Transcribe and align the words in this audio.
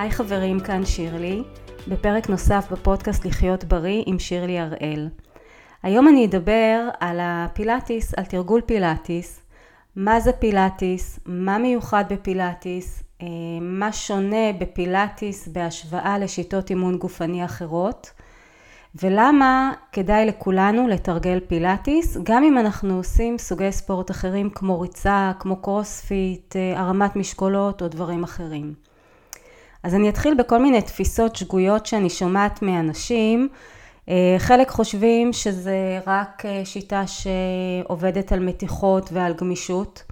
היי 0.00 0.10
חברים, 0.10 0.60
כאן 0.60 0.84
שירלי, 0.84 1.42
בפרק 1.88 2.28
נוסף 2.28 2.66
בפודקאסט 2.72 3.24
לחיות 3.24 3.64
בריא 3.64 4.02
עם 4.06 4.18
שירלי 4.18 4.58
הראל. 4.58 5.08
היום 5.82 6.08
אני 6.08 6.26
אדבר 6.26 6.88
על 7.00 7.18
הפילאטיס, 7.22 8.14
על 8.14 8.24
תרגול 8.24 8.60
פילאטיס, 8.60 9.42
מה 9.96 10.20
זה 10.20 10.32
פילאטיס, 10.32 11.20
מה 11.26 11.58
מיוחד 11.58 12.04
בפילאטיס, 12.10 13.02
אה, 13.22 13.26
מה 13.60 13.92
שונה 13.92 14.52
בפילאטיס 14.58 15.48
בהשוואה 15.48 16.18
לשיטות 16.18 16.70
אימון 16.70 16.98
גופני 16.98 17.44
אחרות, 17.44 18.10
ולמה 19.02 19.72
כדאי 19.92 20.26
לכולנו 20.26 20.88
לתרגל 20.88 21.40
פילאטיס, 21.48 22.16
גם 22.22 22.44
אם 22.44 22.58
אנחנו 22.58 22.96
עושים 22.96 23.38
סוגי 23.38 23.72
ספורט 23.72 24.10
אחרים 24.10 24.50
כמו 24.50 24.80
ריצה, 24.80 25.32
כמו 25.38 25.56
קרוספיט, 25.56 26.56
אה, 26.56 26.80
הרמת 26.80 27.16
משקולות 27.16 27.82
או 27.82 27.88
דברים 27.88 28.24
אחרים. 28.24 28.89
אז 29.82 29.94
אני 29.94 30.08
אתחיל 30.08 30.34
בכל 30.34 30.58
מיני 30.58 30.82
תפיסות 30.82 31.36
שגויות 31.36 31.86
שאני 31.86 32.10
שומעת 32.10 32.62
מאנשים. 32.62 33.48
אה, 34.08 34.34
חלק 34.38 34.70
חושבים 34.70 35.32
שזה 35.32 36.00
רק 36.06 36.42
אה, 36.46 36.64
שיטה 36.64 37.02
שעובדת 37.06 38.32
על 38.32 38.40
מתיחות 38.40 39.10
ועל 39.12 39.34
גמישות, 39.34 40.02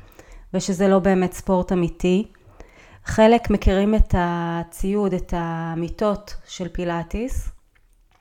ושזה 0.54 0.88
לא 0.88 0.98
באמת 0.98 1.32
ספורט 1.32 1.72
אמיתי. 1.72 2.26
חלק 3.04 3.50
מכירים 3.50 3.94
את 3.94 4.14
הציוד, 4.18 5.14
את 5.14 5.34
המיטות 5.36 6.34
של 6.46 6.68
פילאטיס, 6.68 7.48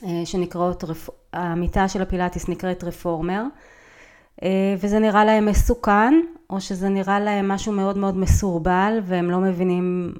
אה, 0.04 0.22
שנקראות, 0.26 0.84
המיטה 1.34 1.88
של 1.88 2.02
הפילאטיס 2.02 2.50
נקראת 2.50 2.84
רפורמר, 2.84 3.44
וזה 4.80 5.00
נראה 5.00 5.26
להם 5.26 5.46
מסוכן, 5.46 6.14
או 6.50 6.62
שזה 6.62 6.90
נראה 6.90 7.20
להם 7.20 7.48
משהו 7.48 7.74
מאוד 7.74 7.98
מאוד 7.98 8.18
מסורבל, 8.18 9.00
והם 9.04 9.32
לא 9.32 9.38
מבינים 9.38 10.14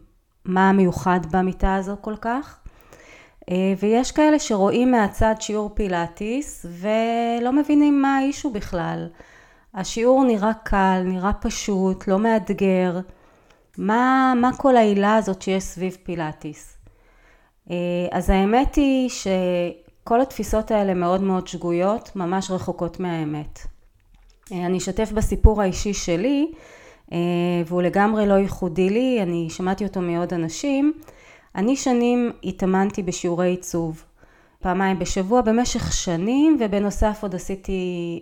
מה 0.48 0.70
המיוחד 0.70 1.20
במיטה 1.32 1.76
הזו 1.76 1.96
כל 2.02 2.16
כך. 2.22 2.60
אה, 3.52 3.74
ויש 3.80 4.12
כאלה 4.12 4.40
שרואים 4.40 4.92
מהצד 4.92 5.36
שיעור 5.40 5.70
פילאטיס 5.74 6.66
ולא 6.70 7.54
מבינים 7.54 8.02
מה 8.02 8.18
האישו 8.18 8.50
בכלל. 8.50 9.08
השיעור 9.74 10.24
נראה 10.24 10.52
קל, 10.64 11.02
נראה 11.06 11.34
פשוט, 11.34 12.08
לא 12.08 12.20
מאתגר. 12.20 13.00
מה, 13.78 14.34
מה 14.42 14.50
כל 14.58 14.78
העילה 14.78 15.16
הזאת 15.16 15.42
שיש 15.42 15.64
סביב 15.64 15.98
פילאטיס? 16.04 16.78
אה, 17.72 17.76
אז 18.12 18.30
האמת 18.30 18.76
היא 18.76 19.10
שכל 19.10 20.22
התפיסות 20.22 20.72
האלה 20.72 20.94
מאוד 20.94 21.22
מאוד 21.22 21.48
שגויות, 21.48 22.16
ממש 22.16 22.52
רחוקות 22.52 23.00
מהאמת. 23.00 23.60
אה, 24.52 24.66
אני 24.66 24.78
אשתף 24.78 25.12
בסיפור 25.12 25.62
האישי 25.62 25.94
שלי. 25.94 26.52
אה, 27.14 27.18
והוא 27.66 27.82
לגמרי 27.82 28.28
לא 28.28 28.34
ייחודי 28.34 28.90
לי, 28.90 29.20
אני 29.22 29.50
שמעתי 29.50 29.84
אותו 29.84 30.02
מעוד 30.02 30.34
אנשים. 30.34 30.94
אני 31.56 31.76
שנים 31.76 32.32
התאמנתי 32.44 33.04
בשיעורי 33.04 33.48
עיצוב, 33.48 34.04
פעמיים 34.60 35.00
בשבוע 35.00 35.42
במשך 35.42 35.94
שנים, 35.94 36.58
ובנוסף 36.60 37.20
עוד 37.22 37.36
עשיתי 37.36 37.80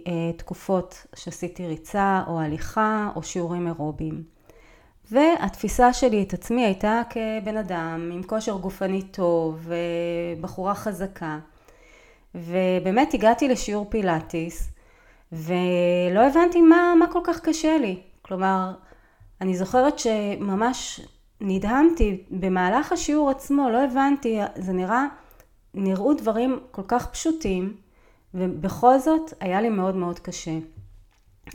אה, 0.08 0.12
תקופות 0.38 1.06
שעשיתי 1.16 1.68
ריצה 1.68 2.24
או 2.28 2.40
הליכה 2.40 3.10
או 3.16 3.24
שיעורים 3.24 3.68
אירוביים. 3.68 4.24
והתפיסה 5.12 5.94
שלי 5.94 6.24
את 6.24 6.34
עצמי 6.34 6.66
הייתה 6.66 7.02
כבן 7.10 7.58
אדם 7.58 8.10
עם 8.14 8.24
כושר 8.24 8.58
גופני 8.58 9.02
טוב, 9.02 9.68
ובחורה 10.38 10.76
חזקה. 10.76 11.40
ובאמת 12.36 13.14
הגעתי 13.14 13.48
לשיעור 13.48 13.86
פילאטיס, 13.90 14.70
ולא 15.32 16.28
הבנתי 16.28 16.62
מה, 16.62 16.94
מה 17.00 17.08
כל 17.12 17.20
כך 17.24 17.40
קשה 17.40 17.78
לי. 17.78 18.00
כלומר, 18.28 18.72
אני 19.42 19.58
זוכרת 19.58 20.00
שממש 20.00 21.02
נדהמתי 21.42 22.24
במהלך 22.32 22.92
השיעור 22.92 23.30
עצמו, 23.30 23.70
לא 23.70 23.84
הבנתי, 23.84 24.40
זה 24.56 24.74
נראה, 24.74 25.06
נראו 25.74 26.14
דברים 26.14 26.60
כל 26.72 26.82
כך 26.88 27.08
פשוטים, 27.12 27.78
ובכל 28.34 29.00
זאת 29.00 29.34
היה 29.40 29.62
לי 29.62 29.70
מאוד 29.70 29.96
מאוד 29.96 30.20
קשה. 30.20 30.58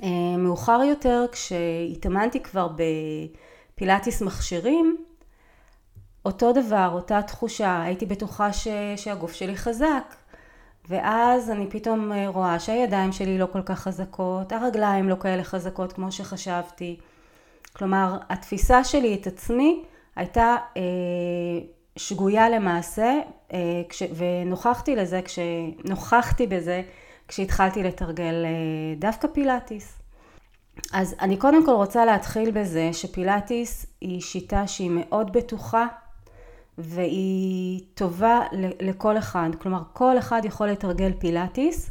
אה, 0.02 0.36
מאוחר 0.38 0.80
יותר, 0.82 1.26
כשהתאמנתי 1.32 2.40
כבר 2.40 2.68
בפילאטיס 3.76 4.22
מכשירים, 4.22 4.96
אותו 6.24 6.52
דבר, 6.52 6.90
אותה 6.92 7.22
תחושה, 7.22 7.82
הייתי 7.82 8.06
בטוחה 8.06 8.52
ש, 8.52 8.68
שהגוף 8.96 9.32
שלי 9.32 9.56
חזק, 9.56 10.14
ואז 10.90 11.50
אני 11.50 11.66
פתאום 11.70 12.12
אה, 12.12 12.28
רואה 12.28 12.60
שהידיים 12.60 13.12
שלי 13.12 13.38
לא 13.38 13.46
כל 13.52 13.62
כך 13.62 13.78
חזקות, 13.78 14.52
הרגליים 14.52 15.08
לא 15.08 15.16
כאלה 15.20 15.44
חזקות 15.44 15.92
כמו 15.92 16.12
שחשבתי. 16.12 16.96
כלומר, 17.72 18.18
התפיסה 18.30 18.84
שלי 18.84 19.14
את 19.14 19.26
עצמי 19.26 19.84
הייתה 20.16 20.56
אה, 20.76 20.82
שגויה 21.96 22.48
למעשה, 22.48 23.18
אה, 23.52 23.82
כש, 23.88 24.02
ונוכחתי 24.16 24.96
לזה, 24.96 25.20
כשנוכחתי 25.24 26.46
בזה 26.46 26.82
כשהתחלתי 27.28 27.82
לתרגל 27.82 28.44
אה, 28.44 28.50
דווקא 28.98 29.28
פילאטיס. 29.28 29.98
אז 30.92 31.14
אני 31.20 31.36
קודם 31.36 31.66
כל 31.66 31.72
רוצה 31.72 32.04
להתחיל 32.04 32.50
בזה 32.50 32.90
שפילאטיס 32.92 33.86
היא 34.00 34.20
שיטה 34.20 34.66
שהיא 34.66 34.90
מאוד 34.94 35.32
בטוחה 35.32 35.86
והיא 36.78 37.80
טובה 37.94 38.40
לכל 38.80 39.18
אחד, 39.18 39.50
כלומר 39.60 39.82
כל 39.92 40.18
אחד 40.18 40.42
יכול 40.44 40.66
לתרגל 40.66 41.12
פילאטיס. 41.18 41.90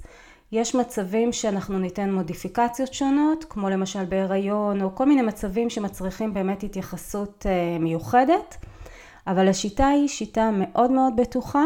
יש 0.52 0.76
מצבים 0.76 1.34
שאנחנו 1.34 1.80
ניתן 1.80 2.14
מודיפיקציות 2.14 2.94
שונות, 2.94 3.46
כמו 3.50 3.70
למשל 3.70 4.06
בהיריון, 4.06 4.82
או 4.82 4.96
כל 4.96 5.06
מיני 5.06 5.22
מצבים 5.22 5.70
שמצריכים 5.70 6.34
באמת 6.34 6.64
התייחסות 6.64 7.46
אה, 7.50 7.80
מיוחדת, 7.80 8.58
אבל 9.28 9.48
השיטה 9.48 9.88
היא 9.88 10.08
שיטה 10.08 10.50
מאוד 10.54 10.92
מאוד 10.92 11.14
בטוחה, 11.16 11.64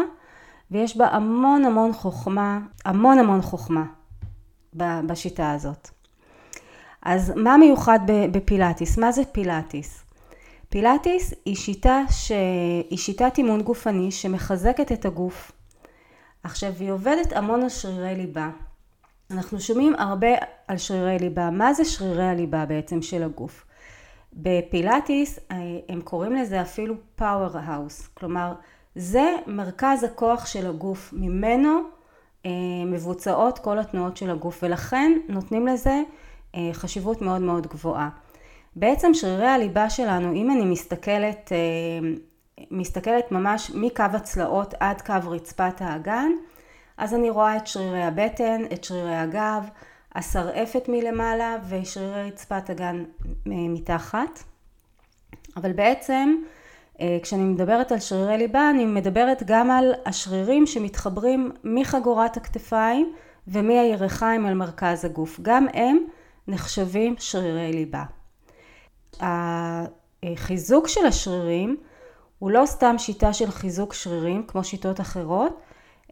ויש 0.70 0.96
בה 0.96 1.06
המון 1.06 1.64
המון 1.64 1.92
חוכמה, 1.92 2.60
המון 2.84 3.18
המון 3.18 3.42
חוכמה 3.42 3.84
בשיטה 5.06 5.52
הזאת. 5.52 5.90
אז 7.02 7.32
מה 7.36 7.56
מיוחד 7.56 7.98
בפילאטיס? 8.06 8.98
מה 8.98 9.12
זה 9.12 9.22
פילאטיס? 9.32 10.04
פילאטיס 10.74 11.34
היא 11.44 11.56
שיטה 11.56 12.02
ש... 12.10 12.32
היא 12.90 12.98
שיטת 12.98 13.38
אימון 13.38 13.62
גופני 13.62 14.10
שמחזקת 14.10 14.92
את 14.92 15.04
הגוף. 15.04 15.52
עכשיו 16.42 16.72
היא 16.80 16.90
עובדת 16.90 17.32
המון 17.32 17.62
על 17.62 17.68
שרירי 17.68 18.14
ליבה. 18.14 18.50
אנחנו 19.30 19.60
שומעים 19.60 19.94
הרבה 19.94 20.28
על 20.68 20.78
שרירי 20.78 21.18
ליבה. 21.18 21.50
מה 21.50 21.74
זה 21.74 21.84
שרירי 21.84 22.24
הליבה 22.24 22.66
בעצם 22.66 23.02
של 23.02 23.22
הגוף? 23.22 23.66
בפילאטיס 24.32 25.38
אה, 25.50 25.56
הם 25.88 26.00
קוראים 26.00 26.34
לזה 26.34 26.62
אפילו 26.62 26.94
power 27.18 27.54
house, 27.54 28.08
כלומר 28.14 28.52
זה 28.94 29.36
מרכז 29.46 30.04
הכוח 30.04 30.46
של 30.46 30.66
הגוף, 30.66 31.12
ממנו 31.16 31.80
אה, 32.46 32.50
מבוצעות 32.86 33.58
כל 33.58 33.78
התנועות 33.78 34.16
של 34.16 34.30
הגוף 34.30 34.62
ולכן 34.62 35.12
נותנים 35.28 35.66
לזה 35.66 36.02
אה, 36.54 36.70
חשיבות 36.72 37.22
מאוד 37.22 37.42
מאוד 37.42 37.66
גבוהה. 37.66 38.08
בעצם 38.76 39.14
שרירי 39.14 39.46
הליבה 39.46 39.90
שלנו, 39.90 40.32
אם 40.32 40.50
אני 40.50 40.64
מסתכלת, 40.64 41.52
אה, 41.52 42.08
מסתכלת 42.70 43.32
ממש 43.32 43.70
מקו 43.74 44.02
הצלעות 44.12 44.74
עד 44.80 45.00
קו 45.00 45.30
רצפת 45.30 45.80
האגן, 45.80 46.30
אז 46.96 47.14
אני 47.14 47.30
רואה 47.30 47.56
את 47.56 47.66
שרירי 47.66 48.02
הבטן, 48.02 48.62
את 48.72 48.84
שרירי 48.84 49.16
הגב, 49.16 49.68
השרעפת 50.14 50.88
מלמעלה 50.88 51.56
ושרירי 51.68 52.26
רצפת 52.26 52.70
הגן 52.70 53.04
אה, 53.46 53.52
מתחת. 53.68 54.38
אבל 55.56 55.72
בעצם 55.72 56.36
אה, 57.00 57.18
כשאני 57.22 57.42
מדברת 57.42 57.92
על 57.92 57.98
שרירי 57.98 58.38
ליבה 58.38 58.70
אני 58.70 58.84
מדברת 58.84 59.42
גם 59.46 59.70
על 59.70 59.94
השרירים 60.06 60.66
שמתחברים 60.66 61.52
מחגורת 61.64 62.36
הכתפיים 62.36 63.12
ומהירכיים 63.48 64.46
אל 64.46 64.54
מרכז 64.54 65.04
הגוף. 65.04 65.40
גם 65.42 65.66
הם 65.74 65.98
נחשבים 66.48 67.14
שרירי 67.18 67.72
ליבה. 67.72 68.04
החיזוק 69.20 70.88
של 70.88 71.06
השרירים 71.06 71.76
הוא 72.38 72.50
לא 72.50 72.66
סתם 72.66 72.94
שיטה 72.98 73.32
של 73.32 73.50
חיזוק 73.50 73.94
שרירים 73.94 74.42
כמו 74.46 74.64
שיטות 74.64 75.00
אחרות, 75.00 75.60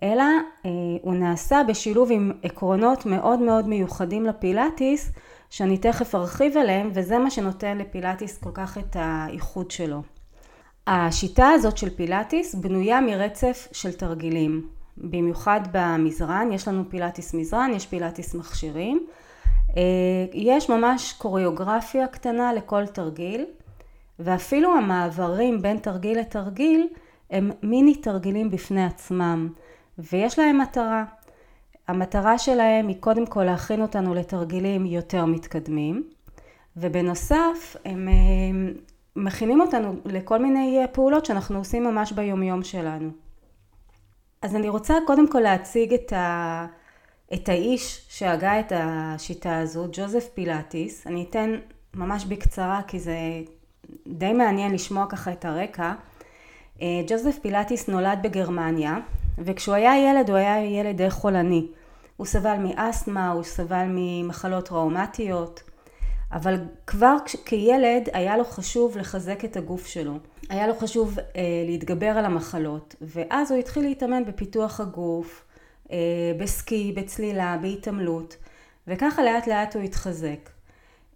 אלא 0.03 0.23
אה, 0.67 0.71
הוא 1.03 1.15
נעשה 1.15 1.63
בשילוב 1.69 2.09
עם 2.13 2.33
עקרונות 2.43 3.07
מאוד 3.07 3.39
מאוד 3.39 3.69
מיוחדים 3.69 4.27
לפילאטיס, 4.27 5.13
שאני 5.51 5.79
תכף 5.79 6.15
ארחיב 6.15 6.57
עליהם, 6.57 6.91
וזה 6.95 7.19
מה 7.19 7.31
שנותן 7.31 7.79
לפילאטיס 7.79 8.39
כל 8.39 8.51
כך 8.55 8.79
את 8.79 8.97
האיחוד 8.99 9.71
שלו. 9.71 10.03
השיטה 10.87 11.49
הזאת 11.49 11.77
של 11.77 11.91
פילאטיס 11.91 12.55
בנויה 12.55 13.01
מרצף 13.01 13.69
של 13.73 13.93
תרגילים, 13.93 14.69
במיוחד 14.97 15.61
במזרן, 15.73 16.49
יש 16.53 16.69
לנו 16.69 16.85
פילאטיס 16.89 17.35
מזרן, 17.35 17.71
יש 17.75 17.87
פילאטיס 17.87 18.35
מכשירים. 18.35 19.07
אה, 19.77 19.83
יש 20.33 20.71
ממש 20.71 21.13
קוריאוגרפיה 21.13 22.07
קטנה 22.07 22.53
לכל 22.53 22.87
תרגיל, 22.87 23.47
ואפילו 24.19 24.77
המעברים 24.77 25.63
בין 25.63 25.79
תרגיל 25.79 26.19
לתרגיל 26.19 26.89
הם 27.31 27.51
מיני 27.63 27.95
תרגילים 27.95 28.51
בפני 28.51 28.85
עצמם, 28.85 29.49
ויש 29.99 30.39
להם 30.39 30.59
מטרה. 30.59 31.05
המטרה 31.89 32.39
שלהם 32.39 32.89
היא 32.89 32.97
קודם 33.01 33.27
כל 33.27 33.45
להכין 33.45 33.83
אותנו 33.83 34.15
לתרגילים 34.15 34.87
יותר 34.87 35.25
מתקדמים, 35.25 36.09
ובנוסף 36.77 37.77
הם, 37.85 38.09
מכינים 39.17 39.61
אותנו 39.61 39.95
לכל 40.05 40.39
מיני 40.39 40.87
פעולות 40.93 41.27
שאנחנו 41.27 41.59
עושים 41.59 41.85
ממש 41.85 42.13
ביומיום 42.13 42.63
שלנו. 42.63 43.11
אז 44.43 44.57
אני 44.57 44.69
רוצה 44.69 44.95
קודם 45.07 45.29
כל 45.29 45.41
להציג 45.41 45.95
את, 45.95 46.13
ה... 46.13 46.67
את 47.35 47.49
האיש 47.49 48.05
שהגה 48.09 48.61
את 48.61 48.73
השיטה 48.77 49.59
הזו, 49.59 49.87
ג'וזף 49.93 50.29
פילאטיס. 50.35 51.07
אני 51.07 51.27
אתן 51.31 51.55
ממש 51.95 52.25
בקצרה 52.25 52.81
כי 52.87 53.01
זה 53.01 53.17
די 54.07 54.33
מעניין 54.33 54.75
לשמוע 54.75 55.07
ככה 55.09 55.33
את 55.33 55.45
הרקע. 55.45 55.93
אה, 56.83 56.87
ג'וזף 57.07 57.39
פילאטיס 57.43 57.89
נולד 57.89 58.19
בגרמניה, 58.23 58.99
וכשהוא 59.39 59.75
היה 59.75 60.11
ילד 60.11 60.31
הוא 60.31 60.37
היה 60.37 60.65
ילד 60.65 60.97
די 60.97 61.11
חולני. 61.11 61.67
הוא 62.17 62.27
סבל 62.27 62.57
מאסתמה, 62.57 63.31
הוא 63.31 63.43
סבל 63.43 63.87
ממחלות 63.89 64.69
טראומטיות, 64.69 65.63
אבל 66.33 66.59
כבר 66.87 67.17
כילד 67.45 68.09
היה 68.13 68.37
לו 68.37 68.45
חשוב 68.45 68.97
לחזק 68.97 69.45
את 69.45 69.57
הגוף 69.57 69.87
שלו. 69.87 70.19
היה 70.49 70.67
לו 70.67 70.75
חשוב 70.75 71.19
אה, 71.19 71.43
להתגבר 71.67 72.07
על 72.07 72.25
המחלות, 72.25 72.95
ואז 73.01 73.51
הוא 73.51 73.59
התחיל 73.59 73.83
להתאמן 73.83 74.25
בפיתוח 74.25 74.81
הגוף, 74.81 75.45
בסקי, 76.39 76.93
בצלילה, 76.97 77.57
בהתעמלות, 77.63 78.37
וככה 78.87 79.23
לאט 79.23 79.47
לאט 79.47 79.77
הוא 79.77 79.83
התחזק. 79.83 80.51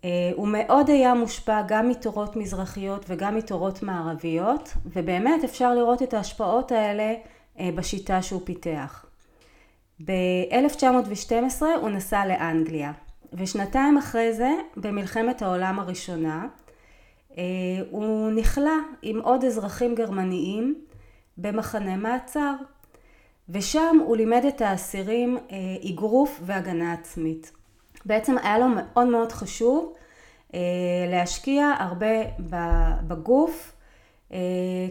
אה, 0.05 0.31
הוא 0.35 0.49
מאוד 0.49 0.91
היה 0.91 1.15
מושפע 1.15 1.63
גם 1.69 1.89
מתורות 1.89 2.37
מזרחיות 2.37 3.05
וגם 3.09 3.37
מתורות 3.37 3.83
מערביות, 3.83 4.75
ובאמת 4.87 5.45
אפשר 5.45 5.75
לראות 5.75 6.03
את 6.03 6.15
ההשפעות 6.15 6.73
האלה 6.73 7.15
אה, 7.59 7.71
בשיטה 7.75 8.23
שהוא 8.23 8.41
פיתח. 8.45 9.07
ב-1912 10.05 11.63
הוא 11.81 11.91
נסע 11.91 12.27
לאנגליה, 12.27 12.93
ושנתיים 13.33 13.99
אחרי 13.99 14.33
זה, 14.33 14.51
במלחמת 14.77 15.43
העולם 15.43 15.79
הראשונה, 15.79 16.47
אה, 17.39 17.43
הוא 17.91 18.31
נכלא 18.31 18.77
עם 19.03 19.21
עוד 19.21 19.45
אזרחים 19.45 19.95
גרמניים 19.95 20.75
במחנה 21.39 21.97
מעצר, 21.97 22.55
ושם 23.49 23.99
הוא 24.07 24.17
לימד 24.17 24.45
את 24.49 24.61
האסירים 24.61 25.39
אגרוף 25.91 26.41
והגנה 26.43 26.93
עצמית. 26.93 27.53
בעצם 28.07 28.39
היה 28.39 28.59
לו 28.59 28.67
מאוד 28.69 29.07
מאוד 29.07 29.33
חשוב 29.33 29.93
אה, 30.55 30.61
להשקיע 31.09 31.73
הרבה 31.79 32.17
בגוף 33.09 33.73
אה, 34.33 34.39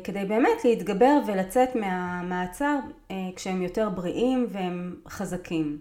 כדי 0.03 0.25
באמת 0.25 0.65
להתגבר 0.65 1.19
ולצאת 1.27 1.75
מהמעצר 1.75 2.77
אה, 3.11 3.15
כשהם 3.35 3.61
יותר 3.61 3.89
בריאים 3.89 4.47
והם 4.49 4.95
חזקים. 5.07 5.79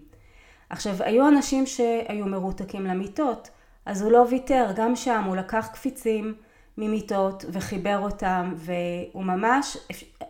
עכשיו, 0.69 0.95
היו 0.99 1.27
אנשים 1.27 1.65
שהיו 1.65 2.25
מרותקים 2.25 2.85
למיטות, 2.85 3.49
אז 3.85 4.01
הוא 4.01 4.11
לא 4.11 4.25
ויתר, 4.29 4.67
גם 4.75 4.95
שם 4.95 5.23
הוא 5.23 5.35
לקח 5.35 5.67
קפיצים 5.73 6.33
ממיטות 6.77 7.45
וחיבר 7.51 7.97
אותם, 7.97 8.53
והוא 8.55 9.23
ממש, 9.23 9.77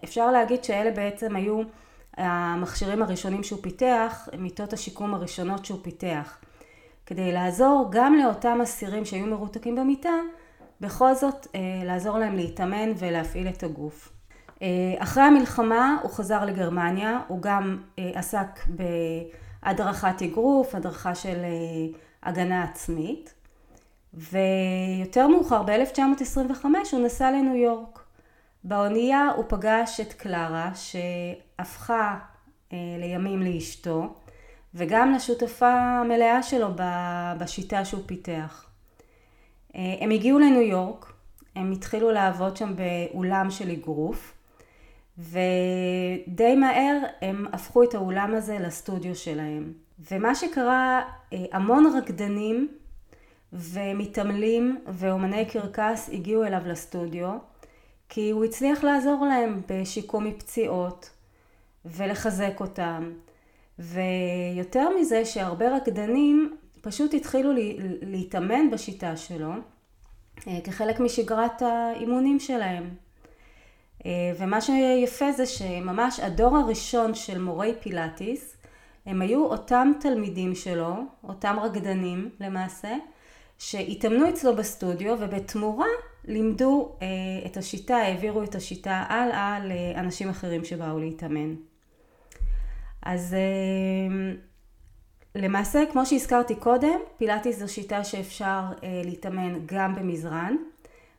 אפשר 0.04 0.32
להגיד 0.32 0.64
שאלה 0.64 0.92
בעצם 0.92 1.36
היו 1.36 1.62
המכשירים 2.18 3.02
הראשונים 3.02 3.44
שהוא 3.44 3.60
פיתח, 3.62 4.30
מיטות 4.38 4.74
השיקום 4.74 5.14
הראשונות 5.14 5.66
שהוא 5.66 5.80
פיתח. 5.82 6.38
כדי 7.06 7.32
לעזור 7.32 7.88
גם 7.92 8.16
לאותם 8.16 8.62
אסירים 8.64 9.06
שהיו 9.06 9.26
מרותקים 9.26 9.76
במיטה, 9.76 10.14
בכל 10.82 11.14
זאת 11.14 11.48
אה, 11.56 11.60
לעזור 11.86 12.18
להם 12.18 12.36
להתאמן 12.36 12.92
ולהפעיל 12.98 13.48
את 13.48 13.64
הגוף. 13.64 14.10
אה, 14.62 14.68
אחרי 14.98 15.24
המלחמה 15.24 15.98
הוא 16.02 16.12
חזר 16.12 16.46
לגרמניה, 16.46 17.20
הוא 17.28 17.42
גם 17.42 17.78
אה, 18.00 18.12
עסק 18.16 18.60
בהדרכת 18.68 20.22
אגרוף, 20.22 20.76
הדרכה 20.76 21.16
של 21.16 21.38
הגנה 22.24 22.64
עצמית, 22.64 23.34
ויותר 24.14 25.28
מאוחר, 25.28 25.64
ב-1925, 25.64 26.66
הוא 26.92 27.06
נסע 27.06 27.32
לניו 27.32 27.56
יורק. 27.56 28.05
באונייה 28.68 29.30
הוא 29.36 29.46
פגש 29.48 30.00
את 30.00 30.14
קלרה, 30.14 30.72
שהפכה 30.76 32.20
לימים 32.72 33.42
לאשתו, 33.42 34.14
וגם 34.74 35.14
לשותפה 35.14 35.74
המלאה 35.74 36.44
שלו 36.44 36.68
בשיטה 37.40 37.86
שהוא 37.86 38.04
פיתח. 38.06 38.66
אה, 39.76 39.96
הם 40.00 40.12
הגיעו 40.12 40.40
לניו 40.40 40.62
יורק, 40.62 41.14
הם 41.56 41.72
התחילו 41.72 42.12
לעבוד 42.12 42.58
שם 42.58 42.74
באולם 42.76 43.52
של 43.52 43.72
אגרוף, 43.72 44.34
ודי 45.18 46.56
מהר 46.56 46.98
הם 47.22 47.46
הפכו 47.54 47.84
את 47.84 47.94
האולם 47.94 48.36
הזה 48.36 48.60
לסטודיו 48.60 49.16
שלהם. 49.16 49.74
ומה 50.12 50.36
שקרה, 50.36 51.02
אה, 51.34 51.46
המון 51.52 51.98
רקדנים 51.98 52.68
ומתעמלים 53.54 54.80
ואומני 54.88 55.46
קרקס 55.46 56.10
הגיעו 56.14 56.44
אליו 56.44 56.62
לסטודיו, 56.66 57.38
כי 58.10 58.30
הוא 58.30 58.46
הצליח 58.46 58.84
לעזור 58.84 59.26
להם 59.26 59.62
בשיקום 59.68 60.24
מפציעות 60.24 61.10
ולחזק 61.86 62.60
אותם. 62.60 63.12
ויותר 63.80 64.90
מזה 65.00 65.26
שהרבה 65.26 65.76
רקדנים 65.76 66.58
פשוט 66.82 67.14
התחילו 67.14 67.52
להתאמן 68.02 68.72
בשיטה 68.72 69.18
שלו 69.18 69.52
אה, 70.48 70.60
כחלק 70.64 71.00
משגרת 71.00 71.62
האימונים 71.62 72.40
שלהם. 72.40 72.90
אה, 74.06 74.12
ומה 74.40 74.62
שיפה 74.62 75.32
זה 75.32 75.46
שממש 75.46 76.20
הדור 76.20 76.58
הראשון 76.58 77.16
של 77.16 77.42
מורי 77.42 77.74
פילאטיס 77.80 78.58
הם 79.06 79.22
היו 79.22 79.46
אותם 79.46 79.92
תלמידים 80.00 80.56
שלו, 80.56 80.96
אותם 81.24 81.58
רקדנים 81.62 82.30
למעשה, 82.40 82.96
שהתאמנו 83.58 84.30
אצלו 84.30 84.56
בסטודיו 84.56 85.18
ובתמורה 85.20 85.88
לימדו 86.28 86.96
אה, 87.02 87.08
את 87.46 87.58
השיטה, 87.58 87.96
העבירו 87.96 88.44
את 88.44 88.56
השיטה 88.56 89.04
הלאה 89.10 89.60
לאנשים 89.66 90.30
אחרים 90.30 90.66
שבאו 90.66 91.00
להתאמן. 91.00 91.56
אז 93.02 93.34
אה, 93.34 94.36
למעשה, 95.36 95.84
כמו 95.92 96.06
שהזכרתי 96.06 96.56
קודם, 96.56 97.00
פילאטיס 97.18 97.60
זו 97.60 97.74
שיטה 97.74 98.04
שאפשר 98.04 98.62
אה, 98.84 99.02
להתאמן 99.06 99.60
גם 99.66 99.96
במזרן, 99.96 100.56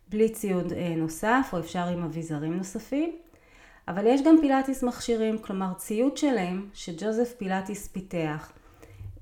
בלי 0.09 0.29
ציוד 0.29 0.73
אה, 0.73 0.95
נוסף, 0.97 1.49
או 1.53 1.59
אפשר 1.59 1.87
עם 1.87 2.03
אביזרים 2.03 2.57
נוספים. 2.57 3.17
אבל 3.89 4.07
יש 4.07 4.21
גם 4.23 4.37
פילאטיס 4.41 4.83
מכשירים, 4.83 5.39
כלומר 5.39 5.75
ציוד 5.75 6.17
שלם 6.17 6.69
שג'וזף 6.75 7.35
פילאטיס 7.39 7.89
פיתח. 7.89 8.53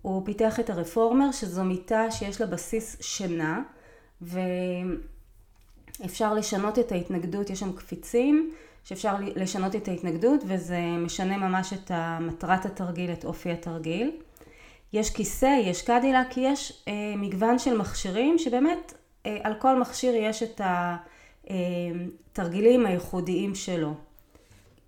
הוא 0.02 0.26
פיתח 0.26 0.60
את 0.60 0.70
הרפורמר, 0.70 1.32
שזו 1.32 1.64
מיטה 1.64 2.10
שיש 2.10 2.40
לה 2.40 2.46
בסיס 2.46 2.96
שינה, 3.00 3.62
ואפשר 6.00 6.34
לשנות 6.34 6.78
את 6.78 6.92
ההתנגדות, 6.92 7.50
יש 7.50 7.60
שם 7.60 7.72
קפיצים, 7.72 8.50
שאפשר 8.84 9.14
לשנות 9.36 9.76
את 9.76 9.88
ההתנגדות 9.88 10.40
וזה 10.46 10.80
משנה 10.98 11.36
ממש 11.36 11.72
את 11.72 11.90
מטרת 12.20 12.66
התרגיל, 12.66 13.12
את 13.12 13.24
אופי 13.24 13.50
התרגיל. 13.50 14.10
יש 14.92 15.10
כיסא, 15.10 15.58
יש 15.62 15.82
קדילק, 15.82 16.36
יש 16.36 16.84
אה, 16.88 16.92
מגוון 17.16 17.58
של 17.58 17.76
מכשירים 17.78 18.38
שבאמת 18.38 18.94
אה, 19.26 19.38
על 19.42 19.54
כל 19.54 19.80
מכשיר 19.80 20.14
יש 20.14 20.42
את 20.42 20.60
התרגילים 21.50 22.86
אה, 22.86 22.90
הייחודיים 22.90 23.54
שלו. 23.54 23.94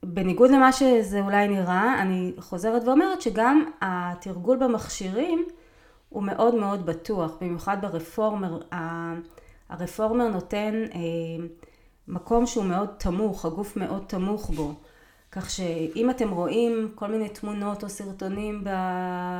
בניגוד 0.03 0.51
למה 0.51 0.73
שזה 0.73 1.21
אולי 1.21 1.49
נראה, 1.49 2.03
אני 2.03 2.33
חוזרת 2.39 2.83
ואומרת 2.85 3.23
שגם 3.23 3.71
התרגול 3.81 4.57
במכשירים 4.57 5.45
הוא 6.09 6.23
מאוד 6.23 6.55
מאוד 6.55 6.87
בטוח, 6.87 7.37
במיוחד 7.41 7.77
ברפורמר. 7.81 8.61
הרפורמר 9.69 10.29
נותן 10.29 10.85
אה, 10.95 11.01
מקום 12.09 12.47
שהוא 12.47 12.65
מאוד 12.65 12.89
תמוך, 12.99 13.45
הגוף 13.45 13.77
מאוד 13.77 14.05
תמוך 14.07 14.51
בו. 14.51 14.75
כך 15.33 15.51
שאם 15.51 16.11
אתם 16.11 16.31
רואים 16.31 16.93
כל 16.95 17.07
מיני 17.07 17.29
תמונות 17.29 17.85
או 17.85 17.89
סרטונים 17.89 18.65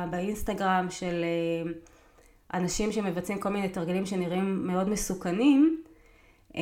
באינסטגרם 0.09 0.87
של 0.89 1.23
אה, 1.23 1.71
אנשים 2.53 2.91
שמבצעים 2.91 3.39
כל 3.39 3.49
מיני 3.49 3.69
תרגילים 3.69 4.05
שנראים 4.05 4.67
מאוד 4.67 4.89
מסוכנים, 4.89 5.83
אה, 6.55 6.61